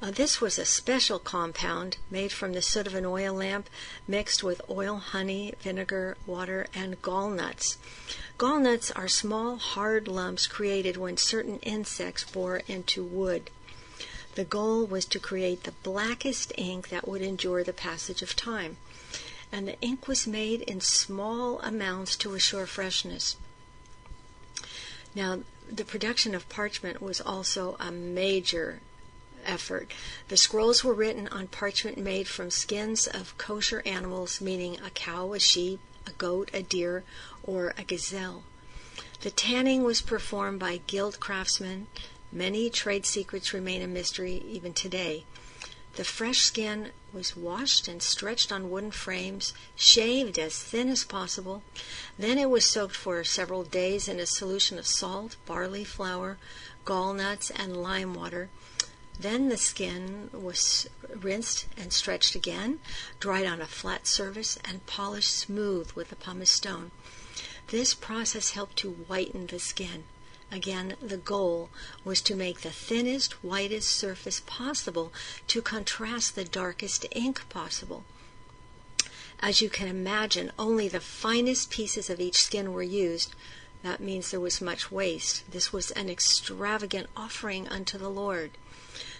Uh, 0.00 0.10
this 0.10 0.40
was 0.40 0.58
a 0.58 0.64
special 0.64 1.18
compound 1.18 1.98
made 2.10 2.32
from 2.32 2.52
the 2.52 2.62
soot 2.62 2.86
of 2.86 2.94
an 2.94 3.04
oil 3.04 3.34
lamp 3.34 3.68
mixed 4.08 4.42
with 4.42 4.60
oil, 4.68 4.96
honey, 4.96 5.54
vinegar, 5.60 6.16
water, 6.26 6.66
and 6.74 7.00
gall 7.02 7.30
nuts. 7.30 7.76
Gall 8.38 8.58
nuts 8.60 8.90
are 8.90 9.08
small, 9.08 9.56
hard 9.56 10.08
lumps 10.08 10.46
created 10.46 10.96
when 10.96 11.16
certain 11.16 11.58
insects 11.60 12.24
bore 12.24 12.62
into 12.66 13.04
wood. 13.04 13.50
The 14.36 14.44
goal 14.44 14.84
was 14.84 15.06
to 15.06 15.18
create 15.18 15.64
the 15.64 15.72
blackest 15.82 16.52
ink 16.58 16.90
that 16.90 17.08
would 17.08 17.22
endure 17.22 17.64
the 17.64 17.72
passage 17.72 18.20
of 18.20 18.36
time, 18.36 18.76
and 19.50 19.66
the 19.66 19.80
ink 19.80 20.06
was 20.06 20.26
made 20.26 20.60
in 20.60 20.82
small 20.82 21.58
amounts 21.60 22.16
to 22.18 22.34
assure 22.34 22.66
freshness. 22.66 23.36
Now, 25.14 25.40
the 25.72 25.86
production 25.86 26.34
of 26.34 26.50
parchment 26.50 27.00
was 27.00 27.18
also 27.18 27.76
a 27.80 27.90
major 27.90 28.80
effort. 29.46 29.92
The 30.28 30.36
scrolls 30.36 30.84
were 30.84 30.92
written 30.92 31.28
on 31.28 31.46
parchment 31.46 31.96
made 31.96 32.28
from 32.28 32.50
skins 32.50 33.06
of 33.06 33.38
kosher 33.38 33.82
animals, 33.86 34.42
meaning 34.42 34.78
a 34.80 34.90
cow, 34.90 35.32
a 35.32 35.38
sheep, 35.38 35.80
a 36.06 36.10
goat, 36.10 36.50
a 36.52 36.62
deer, 36.62 37.04
or 37.42 37.72
a 37.78 37.84
gazelle. 37.84 38.42
The 39.22 39.30
tanning 39.30 39.82
was 39.82 40.02
performed 40.02 40.60
by 40.60 40.82
guild 40.86 41.20
craftsmen. 41.20 41.86
Many 42.36 42.68
trade 42.68 43.06
secrets 43.06 43.54
remain 43.54 43.80
a 43.80 43.86
mystery 43.86 44.44
even 44.46 44.74
today. 44.74 45.24
The 45.94 46.04
fresh 46.04 46.40
skin 46.40 46.90
was 47.10 47.34
washed 47.34 47.88
and 47.88 48.02
stretched 48.02 48.52
on 48.52 48.68
wooden 48.68 48.90
frames, 48.90 49.54
shaved 49.74 50.38
as 50.38 50.58
thin 50.58 50.90
as 50.90 51.02
possible. 51.02 51.62
Then 52.18 52.36
it 52.36 52.50
was 52.50 52.66
soaked 52.66 52.94
for 52.94 53.24
several 53.24 53.64
days 53.64 54.06
in 54.06 54.20
a 54.20 54.26
solution 54.26 54.78
of 54.78 54.86
salt, 54.86 55.36
barley 55.46 55.82
flour, 55.82 56.36
gall 56.84 57.14
nuts, 57.14 57.48
and 57.48 57.74
lime 57.74 58.12
water. 58.12 58.50
Then 59.18 59.48
the 59.48 59.56
skin 59.56 60.28
was 60.30 60.90
rinsed 61.08 61.64
and 61.74 61.90
stretched 61.90 62.34
again, 62.34 62.80
dried 63.18 63.46
on 63.46 63.62
a 63.62 63.66
flat 63.66 64.06
surface, 64.06 64.58
and 64.62 64.84
polished 64.84 65.34
smooth 65.34 65.90
with 65.92 66.12
a 66.12 66.16
pumice 66.16 66.50
stone. 66.50 66.90
This 67.68 67.94
process 67.94 68.50
helped 68.50 68.76
to 68.80 68.90
whiten 68.90 69.46
the 69.46 69.58
skin. 69.58 70.04
Again, 70.50 70.96
the 71.02 71.16
goal 71.16 71.70
was 72.04 72.20
to 72.22 72.36
make 72.36 72.60
the 72.60 72.70
thinnest, 72.70 73.42
whitest 73.42 73.90
surface 73.90 74.40
possible 74.46 75.12
to 75.48 75.60
contrast 75.60 76.34
the 76.34 76.44
darkest 76.44 77.04
ink 77.10 77.48
possible. 77.48 78.04
As 79.40 79.60
you 79.60 79.68
can 79.68 79.88
imagine, 79.88 80.52
only 80.58 80.88
the 80.88 81.00
finest 81.00 81.68
pieces 81.70 82.08
of 82.08 82.20
each 82.20 82.42
skin 82.42 82.72
were 82.72 82.82
used. 82.82 83.34
That 83.82 84.00
means 84.00 84.30
there 84.30 84.40
was 84.40 84.60
much 84.60 84.90
waste. 84.90 85.50
This 85.50 85.72
was 85.72 85.90
an 85.90 86.08
extravagant 86.08 87.10
offering 87.16 87.68
unto 87.68 87.98
the 87.98 88.08
Lord. 88.08 88.52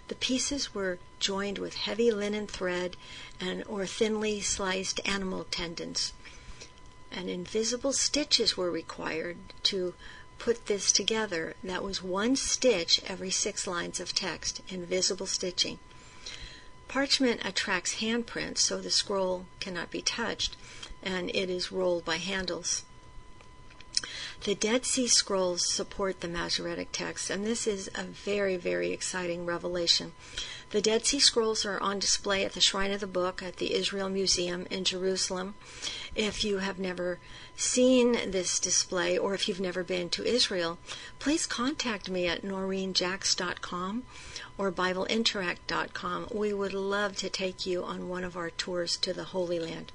The 0.08 0.14
pieces 0.14 0.74
were 0.74 0.98
joined 1.18 1.58
with 1.58 1.74
heavy 1.74 2.10
linen 2.10 2.46
thread 2.46 2.96
and 3.40 3.62
or 3.66 3.86
thinly 3.86 4.40
sliced 4.40 5.00
animal 5.04 5.46
tendons. 5.50 6.12
And 7.10 7.28
invisible 7.28 7.92
stitches 7.92 8.56
were 8.56 8.70
required 8.70 9.36
to 9.64 9.94
put 10.38 10.66
this 10.66 10.92
together. 10.92 11.54
That 11.62 11.82
was 11.82 12.02
one 12.02 12.36
stitch 12.36 13.00
every 13.06 13.30
six 13.30 13.66
lines 13.66 14.00
of 14.00 14.14
text, 14.14 14.60
invisible 14.68 15.26
stitching. 15.26 15.78
Parchment 16.88 17.44
attracts 17.44 17.96
handprints, 17.96 18.58
so 18.58 18.80
the 18.80 18.90
scroll 18.90 19.46
cannot 19.60 19.90
be 19.90 20.02
touched, 20.02 20.56
and 21.02 21.30
it 21.30 21.50
is 21.50 21.72
rolled 21.72 22.04
by 22.04 22.16
handles. 22.16 22.84
The 24.44 24.54
Dead 24.54 24.84
Sea 24.84 25.08
Scrolls 25.08 25.66
support 25.66 26.20
the 26.20 26.28
Masoretic 26.28 26.92
text, 26.92 27.30
and 27.30 27.44
this 27.44 27.66
is 27.66 27.90
a 27.94 28.04
very, 28.04 28.56
very 28.56 28.92
exciting 28.92 29.46
revelation. 29.46 30.12
The 30.70 30.82
Dead 30.82 31.06
Sea 31.06 31.20
Scrolls 31.20 31.64
are 31.64 31.80
on 31.80 32.00
display 32.00 32.44
at 32.44 32.54
the 32.54 32.60
Shrine 32.60 32.90
of 32.90 32.98
the 32.98 33.06
Book 33.06 33.40
at 33.40 33.58
the 33.58 33.72
Israel 33.72 34.08
Museum 34.08 34.66
in 34.68 34.82
Jerusalem. 34.82 35.54
If 36.16 36.42
you 36.42 36.58
have 36.58 36.80
never 36.80 37.20
seen 37.56 38.32
this 38.32 38.58
display 38.58 39.16
or 39.16 39.32
if 39.32 39.46
you've 39.46 39.60
never 39.60 39.84
been 39.84 40.10
to 40.10 40.24
Israel, 40.24 40.78
please 41.20 41.46
contact 41.46 42.10
me 42.10 42.26
at 42.26 42.42
noreenjacks.com 42.42 44.02
or 44.58 44.72
BibleInteract.com. 44.72 46.28
We 46.32 46.52
would 46.52 46.74
love 46.74 47.16
to 47.18 47.30
take 47.30 47.64
you 47.64 47.84
on 47.84 48.08
one 48.08 48.24
of 48.24 48.36
our 48.36 48.50
tours 48.50 48.96
to 48.96 49.12
the 49.12 49.24
Holy 49.24 49.60
Land. 49.60 49.92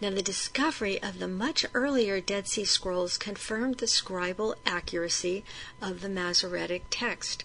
Now, 0.00 0.10
the 0.10 0.22
discovery 0.22 1.02
of 1.02 1.18
the 1.18 1.26
much 1.26 1.66
earlier 1.74 2.20
Dead 2.20 2.46
Sea 2.46 2.64
Scrolls 2.64 3.18
confirmed 3.18 3.78
the 3.78 3.86
scribal 3.86 4.54
accuracy 4.64 5.44
of 5.82 6.00
the 6.00 6.08
Masoretic 6.08 6.84
text. 6.90 7.42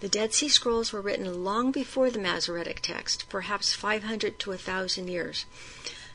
The 0.00 0.08
Dead 0.08 0.32
Sea 0.32 0.48
Scrolls 0.48 0.92
were 0.94 1.02
written 1.02 1.44
long 1.44 1.72
before 1.72 2.08
the 2.10 2.18
Masoretic 2.18 2.80
text, 2.80 3.28
perhaps 3.28 3.74
500 3.74 4.38
to 4.38 4.50
1,000 4.50 5.08
years. 5.08 5.44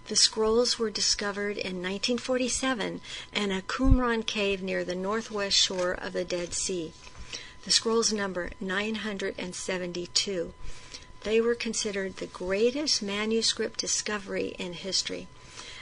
The 0.07 0.15
scrolls 0.15 0.79
were 0.79 0.89
discovered 0.89 1.57
in 1.57 1.83
1947 1.83 3.01
in 3.33 3.51
a 3.51 3.61
Qumran 3.61 4.25
cave 4.25 4.63
near 4.63 4.83
the 4.83 4.95
northwest 4.95 5.55
shore 5.55 5.91
of 5.93 6.13
the 6.13 6.23
Dead 6.23 6.55
Sea. 6.55 6.93
The 7.63 7.71
scrolls 7.71 8.11
number 8.11 8.49
972. 8.59 10.53
They 11.21 11.39
were 11.41 11.55
considered 11.55 12.17
the 12.17 12.25
greatest 12.25 13.03
manuscript 13.03 13.79
discovery 13.79 14.55
in 14.57 14.73
history. 14.73 15.27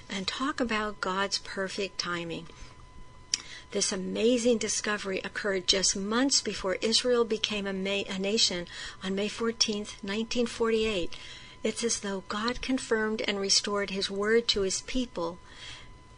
And 0.09 0.27
talk 0.27 0.59
about 0.59 0.99
God's 0.99 1.37
perfect 1.37 1.99
timing. 1.99 2.47
This 3.73 3.91
amazing 3.91 4.59
discovery 4.59 5.19
occurred 5.23 5.65
just 5.65 5.95
months 5.95 6.43
before 6.43 6.77
Israel 6.81 7.25
became 7.25 7.65
a, 7.65 8.05
a 8.05 8.19
nation 8.19 8.67
on 9.03 9.15
May 9.15 9.27
14, 9.27 9.77
1948. 9.77 11.15
It's 11.63 11.83
as 11.83 12.01
though 12.01 12.21
God 12.27 12.61
confirmed 12.61 13.23
and 13.27 13.39
restored 13.39 13.89
His 13.89 14.11
word 14.11 14.47
to 14.49 14.61
His 14.61 14.81
people 14.81 15.39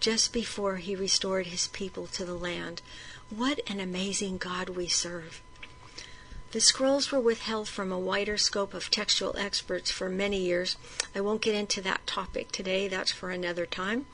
just 0.01 0.33
before 0.33 0.75
He 0.77 0.97
restored 0.97 1.47
His 1.47 1.69
people 1.69 2.07
to 2.07 2.25
the 2.25 2.33
land. 2.33 2.81
What 3.29 3.61
an 3.67 3.79
amazing 3.79 4.37
God 4.37 4.67
we 4.67 4.89
serve! 4.89 5.41
The 6.51 6.59
scrolls 6.59 7.09
were 7.09 7.21
withheld 7.21 7.69
from 7.69 7.89
a 7.89 7.97
wider 7.97 8.37
scope 8.37 8.73
of 8.73 8.91
textual 8.91 9.33
experts 9.37 9.89
for 9.89 10.09
many 10.09 10.41
years. 10.41 10.75
I 11.15 11.21
won't 11.21 11.41
get 11.41 11.55
into 11.55 11.79
that 11.83 12.05
topic 12.05 12.51
today, 12.51 12.89
that's 12.89 13.13
for 13.13 13.29
another 13.29 13.65
time. 13.65 14.07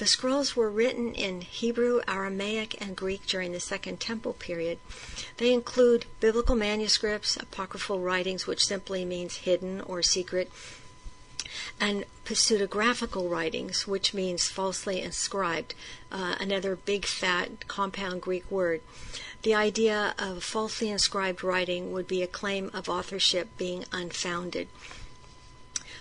The 0.00 0.06
scrolls 0.06 0.56
were 0.56 0.70
written 0.70 1.14
in 1.14 1.42
Hebrew, 1.42 2.00
Aramaic, 2.08 2.80
and 2.80 2.96
Greek 2.96 3.26
during 3.26 3.52
the 3.52 3.60
Second 3.60 4.00
Temple 4.00 4.32
period. 4.32 4.78
They 5.36 5.52
include 5.52 6.06
biblical 6.20 6.56
manuscripts, 6.56 7.36
apocryphal 7.36 8.00
writings, 8.00 8.46
which 8.46 8.64
simply 8.64 9.04
means 9.04 9.44
hidden 9.44 9.82
or 9.82 10.00
secret, 10.02 10.50
and 11.78 12.06
pseudographical 12.24 13.30
writings, 13.30 13.86
which 13.86 14.14
means 14.14 14.48
falsely 14.48 15.02
inscribed, 15.02 15.74
uh, 16.10 16.34
another 16.40 16.76
big 16.76 17.04
fat 17.04 17.68
compound 17.68 18.22
Greek 18.22 18.50
word. 18.50 18.80
The 19.42 19.54
idea 19.54 20.14
of 20.18 20.42
falsely 20.42 20.88
inscribed 20.88 21.44
writing 21.44 21.92
would 21.92 22.08
be 22.08 22.22
a 22.22 22.26
claim 22.26 22.70
of 22.72 22.88
authorship 22.88 23.48
being 23.58 23.84
unfounded. 23.92 24.68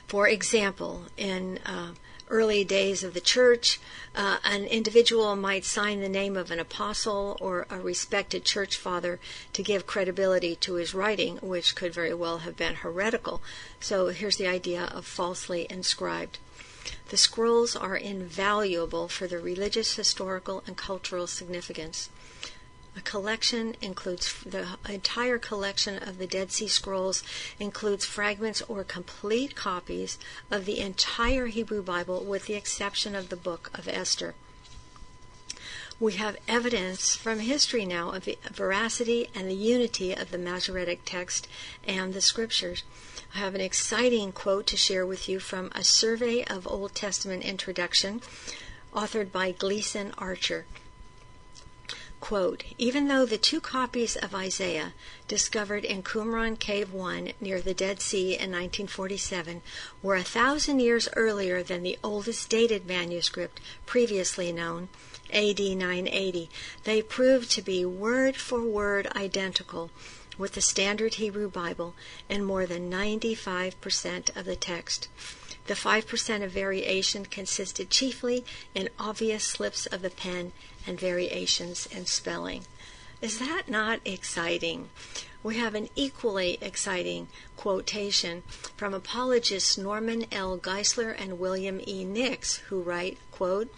For 0.07 0.29
example, 0.29 1.07
in 1.17 1.59
uh, 1.65 1.91
early 2.29 2.63
days 2.63 3.03
of 3.03 3.13
the 3.13 3.21
church, 3.21 3.79
uh, 4.15 4.37
an 4.43 4.65
individual 4.65 5.35
might 5.35 5.65
sign 5.65 5.99
the 5.99 6.09
name 6.09 6.37
of 6.37 6.51
an 6.51 6.59
apostle 6.59 7.37
or 7.39 7.65
a 7.69 7.79
respected 7.79 8.45
church 8.45 8.77
father 8.77 9.19
to 9.53 9.63
give 9.63 9.87
credibility 9.87 10.55
to 10.55 10.75
his 10.75 10.93
writing, 10.93 11.37
which 11.37 11.75
could 11.75 11.93
very 11.93 12.13
well 12.13 12.39
have 12.39 12.55
been 12.55 12.75
heretical. 12.75 13.41
So 13.79 14.07
here's 14.07 14.37
the 14.37 14.47
idea 14.47 14.85
of 14.93 15.05
falsely 15.05 15.67
inscribed. 15.69 16.37
The 17.09 17.17
scrolls 17.17 17.75
are 17.75 17.97
invaluable 17.97 19.07
for 19.07 19.27
their 19.27 19.39
religious, 19.39 19.95
historical, 19.95 20.63
and 20.65 20.77
cultural 20.77 21.27
significance. 21.27 22.09
A 22.95 23.01
collection 23.01 23.75
includes 23.81 24.41
the 24.43 24.77
entire 24.87 25.37
collection 25.37 26.01
of 26.01 26.17
the 26.17 26.27
Dead 26.27 26.51
Sea 26.51 26.67
Scrolls 26.67 27.23
includes 27.59 28.03
fragments 28.03 28.61
or 28.63 28.83
complete 28.83 29.55
copies 29.55 30.17
of 30.49 30.65
the 30.65 30.79
entire 30.79 31.47
Hebrew 31.47 31.83
Bible 31.83 32.23
with 32.23 32.45
the 32.45 32.55
exception 32.55 33.15
of 33.15 33.29
the 33.29 33.35
book 33.35 33.69
of 33.73 33.87
Esther. 33.87 34.33
We 35.99 36.13
have 36.13 36.37
evidence 36.47 37.15
from 37.15 37.39
history 37.39 37.85
now 37.85 38.11
of 38.11 38.25
the 38.25 38.37
veracity 38.51 39.29
and 39.35 39.49
the 39.49 39.55
unity 39.55 40.13
of 40.13 40.31
the 40.31 40.37
Masoretic 40.37 41.01
text 41.03 41.47
and 41.85 42.13
the 42.13 42.21
scriptures. 42.21 42.83
I 43.35 43.39
have 43.39 43.53
an 43.53 43.61
exciting 43.61 44.31
quote 44.31 44.65
to 44.67 44.77
share 44.77 45.05
with 45.05 45.27
you 45.27 45.39
from 45.39 45.71
a 45.75 45.83
survey 45.83 46.43
of 46.45 46.65
Old 46.65 46.95
Testament 46.95 47.43
introduction 47.43 48.21
authored 48.93 49.31
by 49.31 49.51
Gleason 49.51 50.13
Archer. 50.17 50.65
Quote, 52.21 52.63
Even 52.77 53.07
though 53.07 53.25
the 53.25 53.37
two 53.37 53.61
copies 53.61 54.15
of 54.15 54.35
Isaiah 54.35 54.93
discovered 55.27 55.85
in 55.85 56.03
Qumran 56.03 56.59
Cave 56.59 56.91
1 56.91 57.31
near 57.39 57.61
the 57.61 57.73
Dead 57.73 58.01
Sea 58.01 58.33
in 58.33 58.51
1947 58.51 59.61
were 60.03 60.15
a 60.15 60.23
thousand 60.23 60.79
years 60.79 61.07
earlier 61.15 61.63
than 61.63 61.81
the 61.81 61.97
oldest 62.03 62.49
dated 62.49 62.85
manuscript 62.85 63.61
previously 63.85 64.51
known, 64.51 64.89
AD 65.31 65.59
980, 65.59 66.49
they 66.83 67.01
proved 67.01 67.49
to 67.51 67.61
be 67.61 67.85
word 67.85 68.35
for 68.35 68.61
word 68.61 69.07
identical 69.15 69.89
with 70.37 70.53
the 70.53 70.61
Standard 70.61 71.15
Hebrew 71.15 71.49
Bible 71.49 71.95
in 72.27 72.43
more 72.43 72.65
than 72.65 72.91
95% 72.91 74.35
of 74.35 74.45
the 74.45 74.55
text. 74.55 75.07
The 75.67 75.73
5% 75.75 76.43
of 76.43 76.51
variation 76.51 77.25
consisted 77.25 77.89
chiefly 77.89 78.43
in 78.73 78.89
obvious 78.97 79.43
slips 79.43 79.85
of 79.85 80.01
the 80.01 80.09
pen 80.09 80.51
and 80.89 80.99
variations 80.99 81.85
in 81.85 82.07
spelling. 82.07 82.63
Is 83.21 83.37
that 83.37 83.69
not 83.69 83.99
exciting? 84.03 84.89
We 85.43 85.57
have 85.57 85.75
an 85.75 85.87
equally 85.95 86.57
exciting 86.61 87.27
quotation 87.55 88.41
from 88.75 88.93
apologists 88.93 89.77
Norman 89.77 90.25
L. 90.31 90.57
Geisler 90.57 91.15
and 91.17 91.39
William 91.39 91.79
E. 91.87 92.03
Nix, 92.03 92.57
who 92.57 92.81
write, 92.81 93.19
quote, 93.31 93.73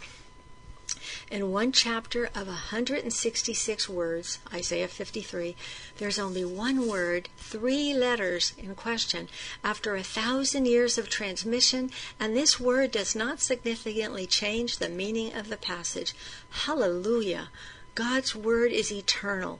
in 1.29 1.51
one 1.51 1.71
chapter 1.71 2.25
of 2.35 2.47
166 2.47 3.89
words, 3.89 4.39
Isaiah 4.53 4.87
53, 4.87 5.55
there's 5.97 6.19
only 6.19 6.45
one 6.45 6.87
word, 6.87 7.29
three 7.37 7.93
letters 7.93 8.53
in 8.57 8.75
question 8.75 9.29
after 9.63 9.95
a 9.95 10.03
thousand 10.03 10.65
years 10.65 10.97
of 10.97 11.09
transmission, 11.09 11.91
and 12.19 12.35
this 12.35 12.59
word 12.59 12.91
does 12.91 13.15
not 13.15 13.39
significantly 13.39 14.27
change 14.27 14.77
the 14.77 14.89
meaning 14.89 15.33
of 15.33 15.49
the 15.49 15.57
passage. 15.57 16.13
Hallelujah! 16.49 17.49
God's 17.95 18.35
word 18.35 18.71
is 18.71 18.91
eternal. 18.91 19.59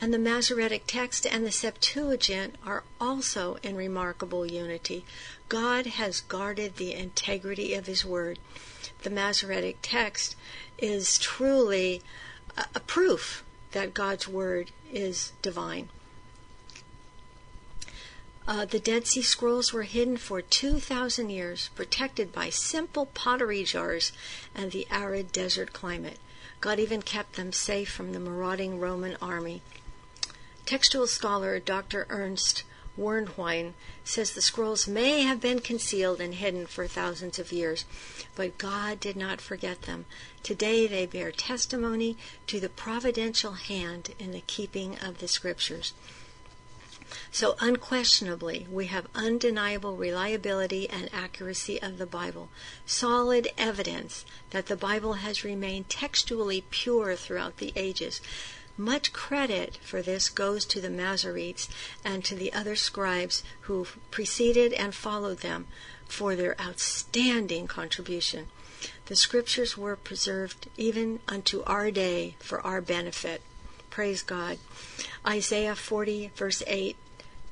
And 0.00 0.12
the 0.12 0.18
Masoretic 0.18 0.84
text 0.88 1.26
and 1.26 1.46
the 1.46 1.52
Septuagint 1.52 2.56
are 2.66 2.82
also 3.00 3.58
in 3.62 3.76
remarkable 3.76 4.44
unity. 4.44 5.04
God 5.48 5.86
has 5.86 6.22
guarded 6.22 6.76
the 6.76 6.92
integrity 6.92 7.74
of 7.74 7.86
His 7.86 8.04
Word. 8.04 8.40
The 9.02 9.10
Masoretic 9.10 9.78
text 9.82 10.36
is 10.78 11.18
truly 11.18 12.02
a, 12.56 12.64
a 12.76 12.80
proof 12.80 13.44
that 13.72 13.94
God's 13.94 14.28
Word 14.28 14.70
is 14.92 15.32
divine. 15.42 15.88
Uh, 18.46 18.64
the 18.64 18.80
Dead 18.80 19.06
Sea 19.06 19.22
Scrolls 19.22 19.72
were 19.72 19.84
hidden 19.84 20.16
for 20.16 20.42
2,000 20.42 21.30
years, 21.30 21.70
protected 21.76 22.32
by 22.32 22.50
simple 22.50 23.06
pottery 23.06 23.62
jars 23.62 24.12
and 24.54 24.72
the 24.72 24.86
arid 24.90 25.30
desert 25.32 25.72
climate. 25.72 26.18
God 26.60 26.78
even 26.78 27.02
kept 27.02 27.34
them 27.34 27.52
safe 27.52 27.90
from 27.90 28.12
the 28.12 28.20
marauding 28.20 28.78
Roman 28.80 29.16
army. 29.22 29.62
Textual 30.66 31.06
scholar 31.06 31.58
Dr. 31.58 32.06
Ernst 32.08 32.64
Würthwein 32.98 33.72
says 34.04 34.32
the 34.32 34.42
scrolls 34.42 34.86
may 34.86 35.22
have 35.22 35.40
been 35.40 35.60
concealed 35.60 36.20
and 36.20 36.34
hidden 36.34 36.66
for 36.66 36.86
thousands 36.86 37.38
of 37.38 37.50
years, 37.50 37.86
but 38.34 38.58
God 38.58 39.00
did 39.00 39.16
not 39.16 39.40
forget 39.40 39.82
them. 39.82 40.04
Today 40.42 40.86
they 40.86 41.06
bear 41.06 41.32
testimony 41.32 42.18
to 42.46 42.60
the 42.60 42.68
providential 42.68 43.52
hand 43.52 44.14
in 44.18 44.32
the 44.32 44.42
keeping 44.46 44.98
of 44.98 45.18
the 45.18 45.28
scriptures. 45.28 45.94
So, 47.30 47.56
unquestionably, 47.60 48.66
we 48.70 48.86
have 48.86 49.06
undeniable 49.14 49.96
reliability 49.96 50.88
and 50.88 51.10
accuracy 51.12 51.80
of 51.80 51.98
the 51.98 52.06
Bible, 52.06 52.48
solid 52.86 53.48
evidence 53.58 54.24
that 54.50 54.66
the 54.66 54.76
Bible 54.76 55.14
has 55.14 55.44
remained 55.44 55.90
textually 55.90 56.64
pure 56.70 57.14
throughout 57.16 57.58
the 57.58 57.72
ages. 57.76 58.20
Much 58.76 59.12
credit 59.12 59.78
for 59.82 60.00
this 60.00 60.28
goes 60.28 60.64
to 60.64 60.80
the 60.80 60.88
Masoretes 60.88 61.68
and 62.04 62.24
to 62.24 62.34
the 62.34 62.52
other 62.52 62.74
scribes 62.74 63.42
who 63.62 63.86
preceded 64.10 64.72
and 64.72 64.94
followed 64.94 65.38
them 65.38 65.66
for 66.08 66.34
their 66.34 66.58
outstanding 66.60 67.66
contribution. 67.66 68.48
The 69.06 69.16
scriptures 69.16 69.76
were 69.76 69.96
preserved 69.96 70.68
even 70.76 71.20
unto 71.28 71.62
our 71.64 71.90
day 71.90 72.36
for 72.38 72.60
our 72.60 72.80
benefit. 72.80 73.42
Praise 73.90 74.22
God. 74.22 74.58
Isaiah 75.26 75.76
40, 75.76 76.30
verse 76.34 76.62
8 76.66 76.96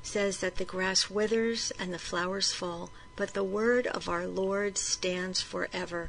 says 0.02 0.38
that 0.38 0.56
the 0.56 0.64
grass 0.64 1.10
withers 1.10 1.70
and 1.78 1.92
the 1.92 1.98
flowers 1.98 2.52
fall, 2.52 2.90
but 3.14 3.34
the 3.34 3.44
word 3.44 3.86
of 3.86 4.08
our 4.08 4.26
Lord 4.26 4.78
stands 4.78 5.42
forever. 5.42 6.08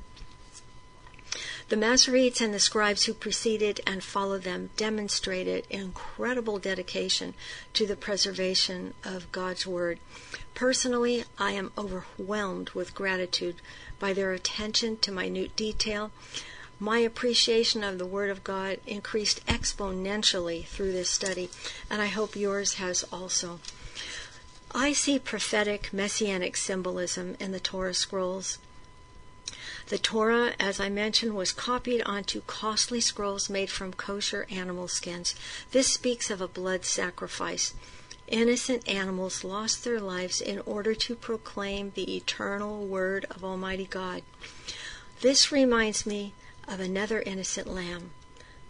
The 1.72 1.78
Masoretes 1.78 2.42
and 2.42 2.54
the 2.54 2.60
scribes 2.60 3.06
who 3.06 3.14
preceded 3.14 3.80
and 3.88 4.04
followed 4.04 4.44
them 4.44 4.72
demonstrated 4.76 5.66
incredible 5.70 6.60
dedication 6.60 7.34
to 7.76 7.88
the 7.88 7.96
preservation 7.96 8.94
of 9.06 9.32
God's 9.32 9.66
Word. 9.66 10.00
Personally, 10.54 11.24
I 11.38 11.54
am 11.54 11.72
overwhelmed 11.78 12.72
with 12.72 12.94
gratitude 12.94 13.56
by 14.00 14.12
their 14.12 14.34
attention 14.34 14.98
to 14.98 15.14
minute 15.14 15.56
detail. 15.56 16.12
My 16.78 16.98
appreciation 16.98 17.86
of 17.86 18.00
the 18.00 18.06
Word 18.06 18.30
of 18.30 18.44
God 18.44 18.82
increased 18.86 19.46
exponentially 19.46 20.66
through 20.66 20.92
this 20.92 21.10
study, 21.10 21.50
and 21.90 22.02
I 22.02 22.08
hope 22.08 22.36
yours 22.36 22.74
has 22.74 23.06
also. 23.14 23.62
I 24.76 24.92
see 24.92 25.18
prophetic 25.20 25.94
messianic 25.94 26.58
symbolism 26.58 27.38
in 27.40 27.54
the 27.54 27.62
Torah 27.62 27.94
scrolls. 27.94 28.58
The 29.88 29.98
Torah, 29.98 30.54
as 30.60 30.80
I 30.80 30.89
mentioned, 30.89 31.36
was 31.36 31.52
copied 31.52 32.02
onto 32.04 32.41
costly 32.41 33.02
scrolls 33.02 33.50
made 33.50 33.70
from 33.70 33.94
kosher 33.94 34.48
animal 34.50 34.88
skins. 34.88 35.36
This 35.72 35.88
speaks 35.91 36.30
of 36.30 36.41
a 36.41 36.48
blood 36.48 36.86
sacrifice. 36.86 37.74
Innocent 38.28 38.88
animals 38.88 39.44
lost 39.44 39.84
their 39.84 40.00
lives 40.00 40.39
in 40.39 40.60
order 40.60 40.96
to 40.96 41.15
proclaim 41.15 41.91
the 41.96 42.15
eternal 42.15 42.86
word 42.86 43.26
of 43.30 43.44
Almighty 43.44 43.86
God. 43.86 44.24
This 45.20 45.52
reminds 45.52 46.06
me 46.06 46.34
of 46.67 46.80
another 46.80 47.22
innocent 47.22 47.67
lamb, 47.67 48.12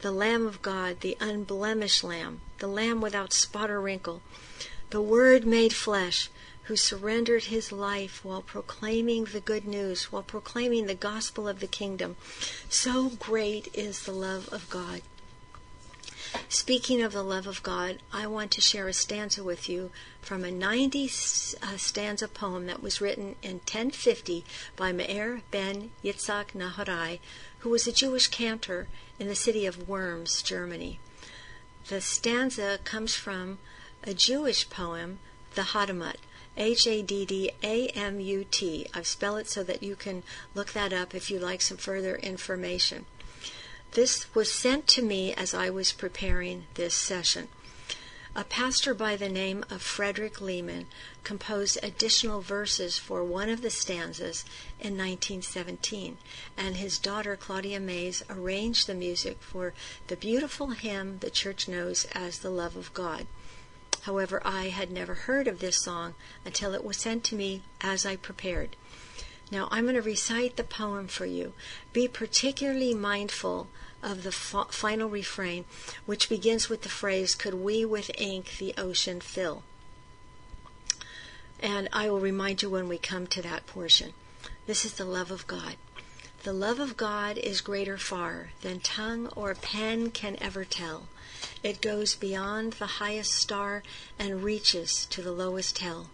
the 0.02 0.12
Lamb 0.12 0.48
of 0.48 0.62
God, 0.62 1.02
the 1.02 1.16
unblemished 1.20 2.04
Lamb, 2.04 2.42
the 2.58 2.68
Lamb 2.68 3.02
without 3.02 3.34
spot 3.34 3.70
or 3.70 3.80
wrinkle, 3.80 4.22
the 4.90 5.02
Word 5.02 5.46
made 5.46 5.74
flesh 5.74 6.30
who 6.64 6.76
surrendered 6.76 7.46
his 7.46 7.72
life 7.72 8.24
while 8.24 8.42
proclaiming 8.42 9.26
the 9.26 9.40
good 9.40 9.66
news, 9.66 10.12
while 10.12 10.24
proclaiming 10.24 10.86
the 10.86 10.96
gospel 10.96 11.48
of 11.48 11.60
the 11.60 11.68
kingdom. 11.68 12.16
So 12.70 13.10
great 13.10 13.68
is 13.74 14.04
the 14.04 14.12
love 14.12 14.48
of 14.52 14.70
God. 14.70 15.02
Speaking 16.48 17.02
of 17.02 17.12
the 17.12 17.24
love 17.24 17.46
of 17.46 17.62
God, 17.62 18.00
I 18.14 18.26
want 18.26 18.52
to 18.52 18.62
share 18.62 18.88
a 18.88 18.94
stanza 18.94 19.44
with 19.44 19.68
you 19.68 19.92
from 20.22 20.46
a 20.46 20.52
90 20.52 21.06
uh, 21.06 21.78
stanza 21.78 22.28
poem 22.30 22.68
that 22.68 22.82
was 22.82 23.02
written 23.02 23.36
in 23.42 23.56
1050 23.56 24.46
by 24.78 24.94
Meir 24.94 25.42
ben 25.52 25.92
Yitzhak 26.04 26.54
Nehorai, 26.54 27.20
who 27.60 27.70
was 27.70 27.86
a 27.86 27.92
Jewish 27.92 28.28
cantor 28.28 28.88
in 29.20 29.28
the 29.28 29.36
city 29.36 29.66
of 29.66 29.90
Worms, 29.90 30.42
Germany. 30.42 31.00
The 31.90 32.00
stanza 32.00 32.80
comes 32.86 33.14
from 33.14 33.60
a 34.04 34.14
Jewish 34.14 34.70
poem, 34.70 35.20
the 35.56 35.74
Haddamut, 35.74 36.18
H 36.58 36.86
A 36.86 37.02
D 37.02 37.26
D 37.26 37.52
A 37.64 37.88
M 37.90 38.20
U 38.20 38.46
T. 38.50 38.86
I've 38.94 39.08
spelled 39.08 39.40
it 39.40 39.50
so 39.50 39.64
that 39.64 39.82
you 39.82 39.96
can 39.96 40.24
look 40.54 40.74
that 40.74 40.92
up 40.92 41.16
if 41.16 41.32
you 41.32 41.40
like 41.40 41.62
some 41.62 41.78
further 41.78 42.18
information. 42.18 43.06
This 43.92 44.34
was 44.34 44.52
sent 44.52 44.88
to 44.88 45.02
me 45.02 45.34
as 45.34 45.54
I 45.54 45.70
was 45.70 45.92
preparing 45.92 46.66
this 46.76 46.94
session. 46.94 47.48
A 48.34 48.46
pastor 48.46 48.94
by 48.94 49.18
the 49.18 49.28
name 49.28 49.66
of 49.70 49.82
Frederick 49.82 50.40
Lehman 50.40 50.88
composed 51.26 51.78
additional 51.84 52.40
verses 52.40 52.98
for 52.98 53.26
one 53.26 53.50
of 53.50 53.62
the 53.62 53.70
stanzas 53.70 54.46
in 54.80 54.98
1917, 54.98 56.18
and 56.56 56.78
his 56.78 56.98
daughter 56.98 57.36
Claudia 57.36 57.82
Mays 57.82 58.24
arranged 58.30 58.88
the 58.88 58.94
music 58.94 59.42
for 59.42 59.74
the 60.08 60.16
beautiful 60.16 60.70
hymn 60.70 61.20
the 61.20 61.30
church 61.30 61.68
knows 61.68 62.06
as 62.14 62.40
The 62.40 62.50
Love 62.50 62.78
of 62.78 62.94
God. 62.94 63.28
However, 64.02 64.42
I 64.44 64.70
had 64.70 64.92
never 64.92 65.14
heard 65.14 65.48
of 65.48 65.60
this 65.60 65.84
song 65.84 66.16
until 66.44 66.74
it 66.74 66.84
was 66.84 66.98
sent 66.98 67.24
to 67.26 67.36
me 67.36 67.64
as 67.82 68.06
I 68.06 68.16
prepared. 68.16 68.76
Now 69.52 69.68
I'm 69.70 69.84
going 69.84 69.96
to 69.96 70.02
recite 70.02 70.56
the 70.56 70.64
poem 70.64 71.08
for 71.08 71.26
you. 71.26 71.54
Be 71.94 72.08
particularly 72.08 72.94
mindful 72.94 73.68
of 74.02 74.24
the 74.24 74.32
final 74.32 75.10
refrain, 75.10 75.66
which 76.06 76.30
begins 76.30 76.70
with 76.70 76.82
the 76.82 76.90
phrase, 76.90 77.36
Could 77.36 77.54
we 77.56 77.86
with 77.86 78.10
ink 78.18 78.58
the 78.58 78.74
ocean 78.78 79.22
fill? 79.22 79.64
And 81.60 81.88
I 81.94 82.10
will 82.10 82.20
remind 82.20 82.64
you 82.64 82.70
when 82.70 82.88
we 82.88 82.98
come 82.98 83.28
to 83.28 83.42
that 83.44 83.68
portion. 83.68 84.14
This 84.66 84.84
is 84.84 84.94
the 84.94 85.06
love 85.06 85.30
of 85.30 85.46
God. 85.46 85.76
The 86.44 86.54
love 86.54 86.80
of 86.80 86.98
God 86.98 87.38
is 87.38 87.62
greater 87.62 88.00
far 88.00 88.50
than 88.62 88.80
tongue 88.80 89.28
or 89.36 89.54
pen 89.54 90.10
can 90.10 90.38
ever 90.42 90.66
tell. 90.66 91.08
It 91.64 91.82
goes 91.82 92.16
beyond 92.16 92.74
the 92.74 92.98
highest 92.98 93.34
star 93.34 93.84
and 94.18 94.44
reaches 94.44 95.06
to 95.12 95.22
the 95.22 95.32
lowest 95.32 95.78
hell. 95.78 96.10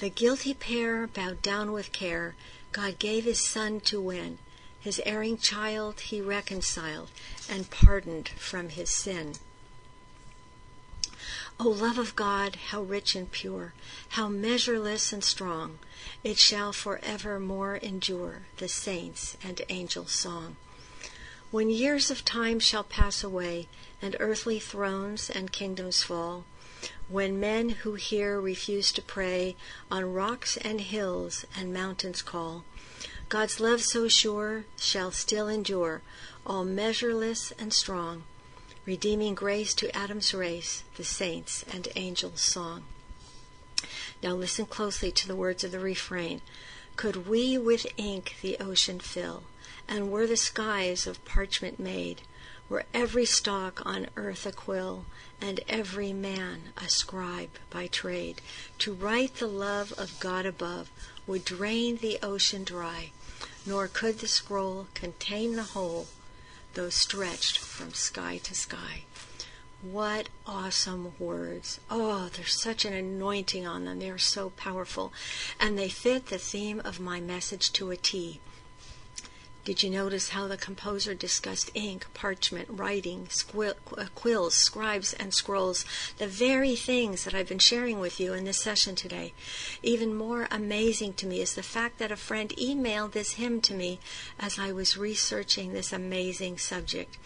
The 0.00 0.10
guilty 0.10 0.52
pair 0.52 1.06
bowed 1.06 1.40
down 1.40 1.72
with 1.72 1.92
care. 1.92 2.34
God 2.70 2.98
gave 2.98 3.24
his 3.24 3.40
son 3.40 3.80
to 3.80 4.00
win. 4.00 4.38
His 4.80 5.00
erring 5.06 5.38
child 5.38 6.00
he 6.00 6.20
reconciled 6.20 7.10
and 7.48 7.70
pardoned 7.70 8.28
from 8.30 8.70
his 8.70 8.90
sin. 8.90 9.36
O 11.60 11.68
love 11.68 11.98
of 11.98 12.16
God, 12.16 12.56
how 12.70 12.82
rich 12.82 13.14
and 13.14 13.30
pure, 13.30 13.72
how 14.10 14.28
measureless 14.28 15.12
and 15.12 15.22
strong, 15.22 15.78
it 16.24 16.36
shall 16.36 16.72
forever 16.72 17.38
more 17.38 17.76
endure, 17.76 18.42
the 18.56 18.68
saints' 18.68 19.36
and 19.42 19.60
angels' 19.68 20.12
song. 20.12 20.56
When 21.52 21.70
years 21.70 22.10
of 22.10 22.24
time 22.24 22.58
shall 22.58 22.82
pass 22.82 23.22
away, 23.22 23.68
and 24.02 24.16
earthly 24.18 24.58
thrones 24.58 25.30
and 25.30 25.52
kingdoms 25.52 26.02
fall, 26.02 26.44
when 27.08 27.38
men 27.38 27.68
who 27.68 27.94
hear 27.94 28.40
refuse 28.40 28.90
to 28.90 29.00
pray, 29.00 29.54
on 29.90 30.12
rocks 30.12 30.56
and 30.58 30.80
hills 30.80 31.46
and 31.56 31.72
mountains 31.72 32.20
call, 32.20 32.64
God's 33.28 33.60
love 33.60 33.80
so 33.82 34.08
sure 34.08 34.64
shall 34.76 35.12
still 35.12 35.48
endure, 35.48 36.02
all 36.44 36.64
measureless 36.64 37.52
and 37.58 37.72
strong, 37.72 38.24
redeeming 38.84 39.34
grace 39.34 39.72
to 39.74 39.96
Adam's 39.96 40.34
race, 40.34 40.82
the 40.96 41.04
saints' 41.04 41.64
and 41.72 41.88
angels' 41.94 42.42
song. 42.42 42.84
Now 44.22 44.34
listen 44.34 44.66
closely 44.66 45.10
to 45.12 45.28
the 45.28 45.36
words 45.36 45.64
of 45.64 45.70
the 45.70 45.78
refrain. 45.78 46.42
Could 46.96 47.26
we 47.26 47.56
with 47.56 47.86
ink 47.96 48.36
the 48.42 48.58
ocean 48.58 49.00
fill, 49.00 49.44
and 49.88 50.10
were 50.10 50.26
the 50.26 50.36
skies 50.36 51.06
of 51.06 51.24
parchment 51.24 51.78
made, 51.80 52.22
were 52.72 52.84
every 52.94 53.26
stock 53.26 53.84
on 53.84 54.08
earth 54.16 54.46
a 54.46 54.50
quill, 54.50 55.04
and 55.42 55.60
every 55.68 56.10
man 56.10 56.72
a 56.78 56.88
scribe 56.88 57.50
by 57.68 57.86
trade, 57.86 58.40
to 58.78 58.94
write 58.94 59.34
the 59.34 59.46
love 59.46 59.92
of 59.98 60.18
God 60.20 60.46
above 60.46 60.90
would 61.26 61.44
drain 61.44 61.98
the 61.98 62.18
ocean 62.22 62.64
dry, 62.64 63.10
nor 63.66 63.86
could 63.88 64.20
the 64.20 64.26
scroll 64.26 64.86
contain 64.94 65.54
the 65.54 65.74
whole, 65.74 66.06
though 66.72 66.88
stretched 66.88 67.58
from 67.58 67.92
sky 67.92 68.38
to 68.38 68.54
sky. 68.54 69.02
What 69.82 70.30
awesome 70.46 71.12
words. 71.18 71.78
Oh, 71.90 72.30
there's 72.32 72.54
such 72.54 72.86
an 72.86 72.94
anointing 72.94 73.66
on 73.66 73.84
them. 73.84 73.98
They 73.98 74.08
are 74.08 74.16
so 74.16 74.48
powerful. 74.50 75.12
And 75.60 75.78
they 75.78 75.90
fit 75.90 76.28
the 76.28 76.38
theme 76.38 76.80
of 76.84 77.00
my 77.00 77.20
message 77.20 77.70
to 77.74 77.90
a 77.90 77.96
T. 77.96 78.40
Did 79.64 79.84
you 79.84 79.90
notice 79.90 80.30
how 80.30 80.48
the 80.48 80.56
composer 80.56 81.14
discussed 81.14 81.70
ink, 81.72 82.06
parchment, 82.14 82.66
writing, 82.68 83.28
squil- 83.30 83.76
quills, 84.16 84.54
scribes, 84.54 85.12
and 85.12 85.32
scrolls? 85.32 85.84
The 86.18 86.26
very 86.26 86.74
things 86.74 87.22
that 87.22 87.32
I've 87.32 87.46
been 87.46 87.60
sharing 87.60 88.00
with 88.00 88.18
you 88.18 88.32
in 88.32 88.42
this 88.42 88.58
session 88.58 88.96
today. 88.96 89.34
Even 89.80 90.16
more 90.16 90.48
amazing 90.50 91.12
to 91.14 91.28
me 91.28 91.40
is 91.40 91.54
the 91.54 91.62
fact 91.62 91.98
that 91.98 92.10
a 92.10 92.16
friend 92.16 92.52
emailed 92.58 93.12
this 93.12 93.34
hymn 93.34 93.60
to 93.60 93.72
me 93.72 94.00
as 94.36 94.58
I 94.58 94.72
was 94.72 94.96
researching 94.96 95.72
this 95.72 95.92
amazing 95.92 96.58
subject. 96.58 97.16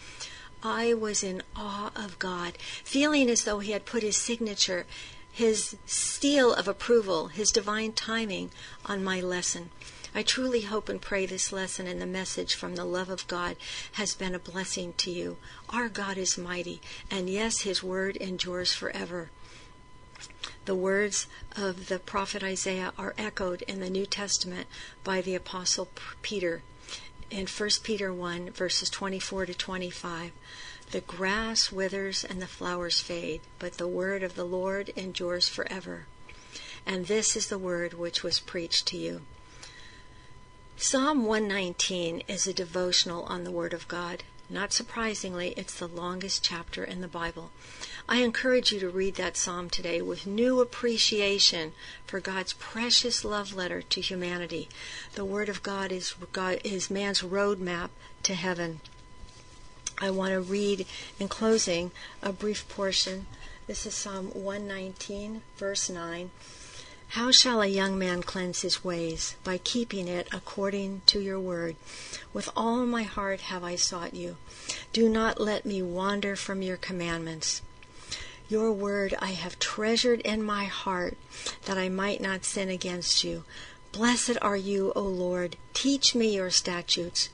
I 0.61 0.93
was 0.93 1.23
in 1.23 1.41
awe 1.55 1.89
of 1.95 2.19
God, 2.19 2.59
feeling 2.83 3.31
as 3.31 3.45
though 3.45 3.59
He 3.59 3.71
had 3.71 3.85
put 3.85 4.03
His 4.03 4.15
signature, 4.15 4.85
His 5.31 5.75
seal 5.87 6.53
of 6.53 6.67
approval, 6.67 7.29
His 7.29 7.49
divine 7.49 7.93
timing 7.93 8.51
on 8.85 9.03
my 9.03 9.21
lesson. 9.21 9.71
I 10.15 10.23
truly 10.23 10.61
hope 10.61 10.89
and 10.89 11.01
pray 11.01 11.25
this 11.25 11.51
lesson 11.51 11.87
and 11.87 12.01
the 12.01 12.05
message 12.05 12.55
from 12.55 12.75
the 12.75 12.85
love 12.85 13.09
of 13.09 13.27
God 13.27 13.57
has 13.93 14.15
been 14.15 14.33
a 14.33 14.39
blessing 14.39 14.93
to 14.97 15.11
you. 15.11 15.37
Our 15.69 15.89
God 15.89 16.17
is 16.17 16.37
mighty, 16.37 16.81
and 17.11 17.29
yes, 17.29 17.61
His 17.61 17.83
word 17.83 18.15
endures 18.17 18.73
forever. 18.73 19.29
The 20.65 20.75
words 20.75 21.27
of 21.55 21.87
the 21.87 21.99
prophet 21.99 22.43
Isaiah 22.43 22.93
are 22.97 23.15
echoed 23.17 23.61
in 23.63 23.79
the 23.79 23.89
New 23.89 24.05
Testament 24.05 24.67
by 25.03 25.21
the 25.21 25.35
Apostle 25.35 25.89
Peter 26.21 26.61
in 27.29 27.45
1 27.45 27.69
Peter 27.83 28.13
1, 28.13 28.51
verses 28.51 28.89
24 28.89 29.47
to 29.47 29.53
25. 29.53 30.31
The 30.91 31.01
grass 31.01 31.71
withers 31.71 32.23
and 32.23 32.41
the 32.41 32.47
flowers 32.47 33.01
fade, 33.01 33.41
but 33.59 33.73
the 33.73 33.87
word 33.87 34.23
of 34.23 34.35
the 34.35 34.45
Lord 34.45 34.89
endures 34.95 35.49
forever. 35.49 36.05
And 36.85 37.07
this 37.07 37.35
is 37.35 37.47
the 37.47 37.57
word 37.57 37.93
which 37.93 38.23
was 38.23 38.39
preached 38.39 38.87
to 38.87 38.97
you. 38.97 39.21
Psalm 40.79 41.25
119 41.25 42.21
is 42.27 42.45
a 42.45 42.53
devotional 42.53 43.23
on 43.23 43.43
the 43.43 43.51
Word 43.51 43.73
of 43.73 43.87
God. 43.87 44.23
Not 44.47 44.71
surprisingly, 44.71 45.55
it's 45.57 45.73
the 45.73 45.87
longest 45.87 46.43
chapter 46.43 46.83
in 46.83 47.01
the 47.01 47.07
Bible. 47.07 47.49
I 48.07 48.17
encourage 48.17 48.71
you 48.71 48.79
to 48.81 48.89
read 48.89 49.15
that 49.15 49.37
psalm 49.37 49.71
today 49.71 50.03
with 50.03 50.27
new 50.27 50.61
appreciation 50.61 51.73
for 52.05 52.19
God's 52.19 52.53
precious 52.53 53.25
love 53.25 53.55
letter 53.55 53.81
to 53.81 54.01
humanity. 54.01 54.69
The 55.15 55.25
Word 55.25 55.49
of 55.49 55.63
God 55.63 55.91
is, 55.91 56.13
God, 56.31 56.61
is 56.63 56.91
man's 56.91 57.23
roadmap 57.23 57.89
to 58.21 58.35
heaven. 58.35 58.79
I 59.99 60.11
want 60.11 60.33
to 60.33 60.41
read 60.41 60.85
in 61.19 61.27
closing 61.27 61.89
a 62.21 62.31
brief 62.31 62.69
portion. 62.69 63.25
This 63.65 63.87
is 63.87 63.95
Psalm 63.95 64.27
119, 64.27 65.41
verse 65.57 65.89
9. 65.89 66.29
How 67.11 67.31
shall 67.31 67.61
a 67.61 67.67
young 67.67 67.97
man 67.97 68.21
cleanse 68.21 68.61
his 68.61 68.83
ways? 68.83 69.35
By 69.43 69.59
keeping 69.59 70.07
it 70.07 70.27
according 70.31 71.03
to 71.07 71.19
your 71.19 71.39
word. 71.39 71.77
With 72.33 72.49
all 72.55 72.85
my 72.85 73.03
heart 73.03 73.41
have 73.41 73.63
I 73.63 73.77
sought 73.77 74.13
you. 74.13 74.35
Do 74.91 75.07
not 75.07 75.39
let 75.39 75.65
me 75.65 75.81
wander 75.81 76.35
from 76.35 76.61
your 76.61 76.77
commandments. 76.77 77.61
Your 78.49 78.71
word 78.71 79.15
I 79.19 79.31
have 79.31 79.57
treasured 79.57 80.19
in 80.21 80.43
my 80.43 80.65
heart, 80.65 81.17
that 81.65 81.77
I 81.77 81.89
might 81.89 82.21
not 82.21 82.45
sin 82.45 82.69
against 82.69 83.23
you. 83.23 83.45
Blessed 83.93 84.37
are 84.41 84.57
you, 84.57 84.91
O 84.95 85.01
Lord. 85.01 85.55
Teach 85.73 86.13
me 86.13 86.35
your 86.35 86.51
statutes. 86.51 87.29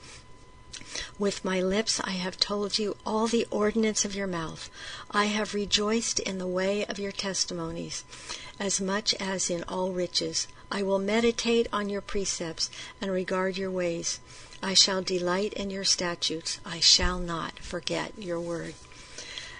With 1.18 1.46
my 1.46 1.62
lips 1.62 2.00
I 2.04 2.12
have 2.12 2.40
told 2.40 2.78
you 2.78 2.98
all 3.06 3.28
the 3.28 3.48
ordinance 3.50 4.06
of 4.06 4.16
your 4.16 4.28
mouth. 4.28 4.70
I 5.12 5.26
have 5.26 5.54
rejoiced 5.54 6.20
in 6.20 6.38
the 6.38 6.48
way 6.48 6.86
of 6.86 7.00
your 7.00 7.12
testimonies, 7.12 8.04
as 8.60 8.82
much 8.82 9.14
as 9.16 9.50
in 9.50 9.64
all 9.64 9.92
riches. 9.92 10.48
I 10.72 10.84
will 10.84 11.00
meditate 11.00 11.68
on 11.72 11.90
your 11.90 12.02
precepts 12.02 12.70
and 13.00 13.12
regard 13.12 13.58
your 13.58 13.72
ways. 13.72 14.20
I 14.62 14.74
shall 14.74 15.02
delight 15.02 15.54
in 15.54 15.70
your 15.70 15.84
statutes. 15.84 16.60
I 16.66 16.80
shall 16.80 17.20
not 17.20 17.60
forget 17.60 18.14
your 18.18 18.40
word. 18.40 18.74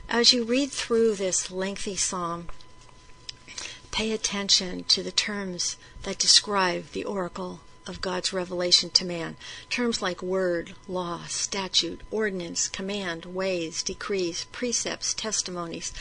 As 0.10 0.34
you 0.34 0.44
read 0.44 0.72
through 0.72 1.16
this 1.16 1.52
lengthy 1.52 1.96
psalm, 1.96 2.48
pay 3.92 4.12
attention 4.12 4.84
to 4.86 5.04
the 5.04 5.12
terms 5.12 5.78
that 6.04 6.20
describe 6.20 6.92
the 6.92 7.06
oracle 7.06 7.62
of 7.86 8.02
God's 8.02 8.34
revelation 8.34 8.90
to 8.92 9.06
man. 9.06 9.36
Terms 9.70 10.02
like 10.02 10.22
word, 10.22 10.74
law, 10.88 11.24
statute, 11.28 12.02
ordinance, 12.12 12.68
command, 12.68 13.26
ways, 13.26 13.84
decrees, 13.84 14.46
precepts, 14.52 15.14
testimonies. 15.14 15.92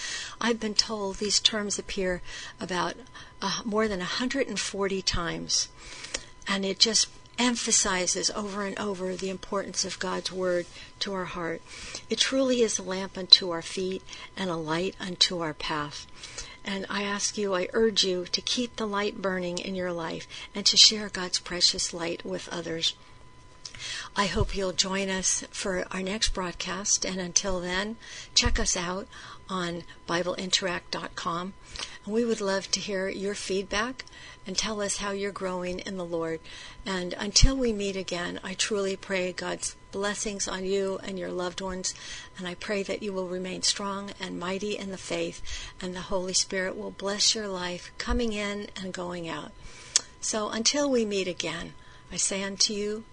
I've 0.40 0.60
been 0.60 0.74
told 0.74 1.16
these 1.16 1.40
terms 1.40 1.78
appear 1.78 2.22
about 2.60 2.94
uh, 3.40 3.62
more 3.64 3.88
than 3.88 3.98
140 3.98 5.02
times. 5.02 5.68
And 6.46 6.64
it 6.64 6.78
just 6.78 7.08
emphasizes 7.38 8.30
over 8.30 8.64
and 8.64 8.78
over 8.78 9.16
the 9.16 9.30
importance 9.30 9.84
of 9.84 9.98
God's 9.98 10.30
Word 10.30 10.66
to 11.00 11.12
our 11.12 11.24
heart. 11.24 11.62
It 12.10 12.18
truly 12.18 12.62
is 12.62 12.78
a 12.78 12.82
lamp 12.82 13.16
unto 13.16 13.50
our 13.50 13.62
feet 13.62 14.02
and 14.36 14.50
a 14.50 14.56
light 14.56 14.94
unto 15.00 15.40
our 15.40 15.54
path. 15.54 16.06
And 16.64 16.86
I 16.88 17.02
ask 17.02 17.36
you, 17.36 17.54
I 17.54 17.68
urge 17.72 18.04
you 18.04 18.24
to 18.26 18.40
keep 18.40 18.76
the 18.76 18.86
light 18.86 19.20
burning 19.20 19.58
in 19.58 19.74
your 19.74 19.92
life 19.92 20.26
and 20.54 20.64
to 20.66 20.76
share 20.76 21.08
God's 21.08 21.40
precious 21.40 21.92
light 21.92 22.24
with 22.24 22.48
others. 22.50 22.94
I 24.14 24.26
hope 24.26 24.54
you'll 24.54 24.72
join 24.72 25.08
us 25.08 25.44
for 25.50 25.84
our 25.90 26.02
next 26.02 26.34
broadcast. 26.34 27.04
And 27.04 27.18
until 27.18 27.60
then, 27.60 27.96
check 28.34 28.60
us 28.60 28.76
out 28.76 29.08
on 29.48 29.82
BibleInteract.com. 30.08 31.54
And 32.04 32.14
we 32.14 32.24
would 32.24 32.40
love 32.40 32.70
to 32.70 32.80
hear 32.80 33.08
your 33.08 33.34
feedback 33.34 34.04
and 34.46 34.56
tell 34.56 34.80
us 34.80 34.98
how 34.98 35.10
you're 35.10 35.32
growing 35.32 35.80
in 35.80 35.96
the 35.96 36.04
Lord. 36.04 36.40
And 36.86 37.14
until 37.14 37.56
we 37.56 37.72
meet 37.72 37.96
again, 37.96 38.38
I 38.44 38.54
truly 38.54 38.96
pray 38.96 39.32
God's 39.32 39.74
blessings 39.92 40.48
on 40.48 40.64
you 40.64 40.98
and 41.04 41.18
your 41.18 41.30
loved 41.30 41.60
ones. 41.60 41.94
And 42.36 42.48
I 42.48 42.54
pray 42.54 42.82
that 42.82 43.02
you 43.02 43.12
will 43.12 43.28
remain 43.28 43.62
strong 43.62 44.10
and 44.20 44.40
mighty 44.40 44.76
in 44.76 44.90
the 44.90 44.98
faith, 44.98 45.40
and 45.80 45.94
the 45.94 46.00
Holy 46.00 46.32
Spirit 46.32 46.76
will 46.76 46.90
bless 46.90 47.34
your 47.34 47.46
life 47.46 47.92
coming 47.98 48.32
in 48.32 48.66
and 48.74 48.92
going 48.92 49.28
out. 49.28 49.52
So 50.20 50.48
until 50.48 50.90
we 50.90 51.04
meet 51.04 51.28
again, 51.28 51.74
I 52.10 52.16
say 52.16 52.42
unto 52.42 52.72
you, 52.72 53.04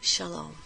Shalom. 0.00 0.56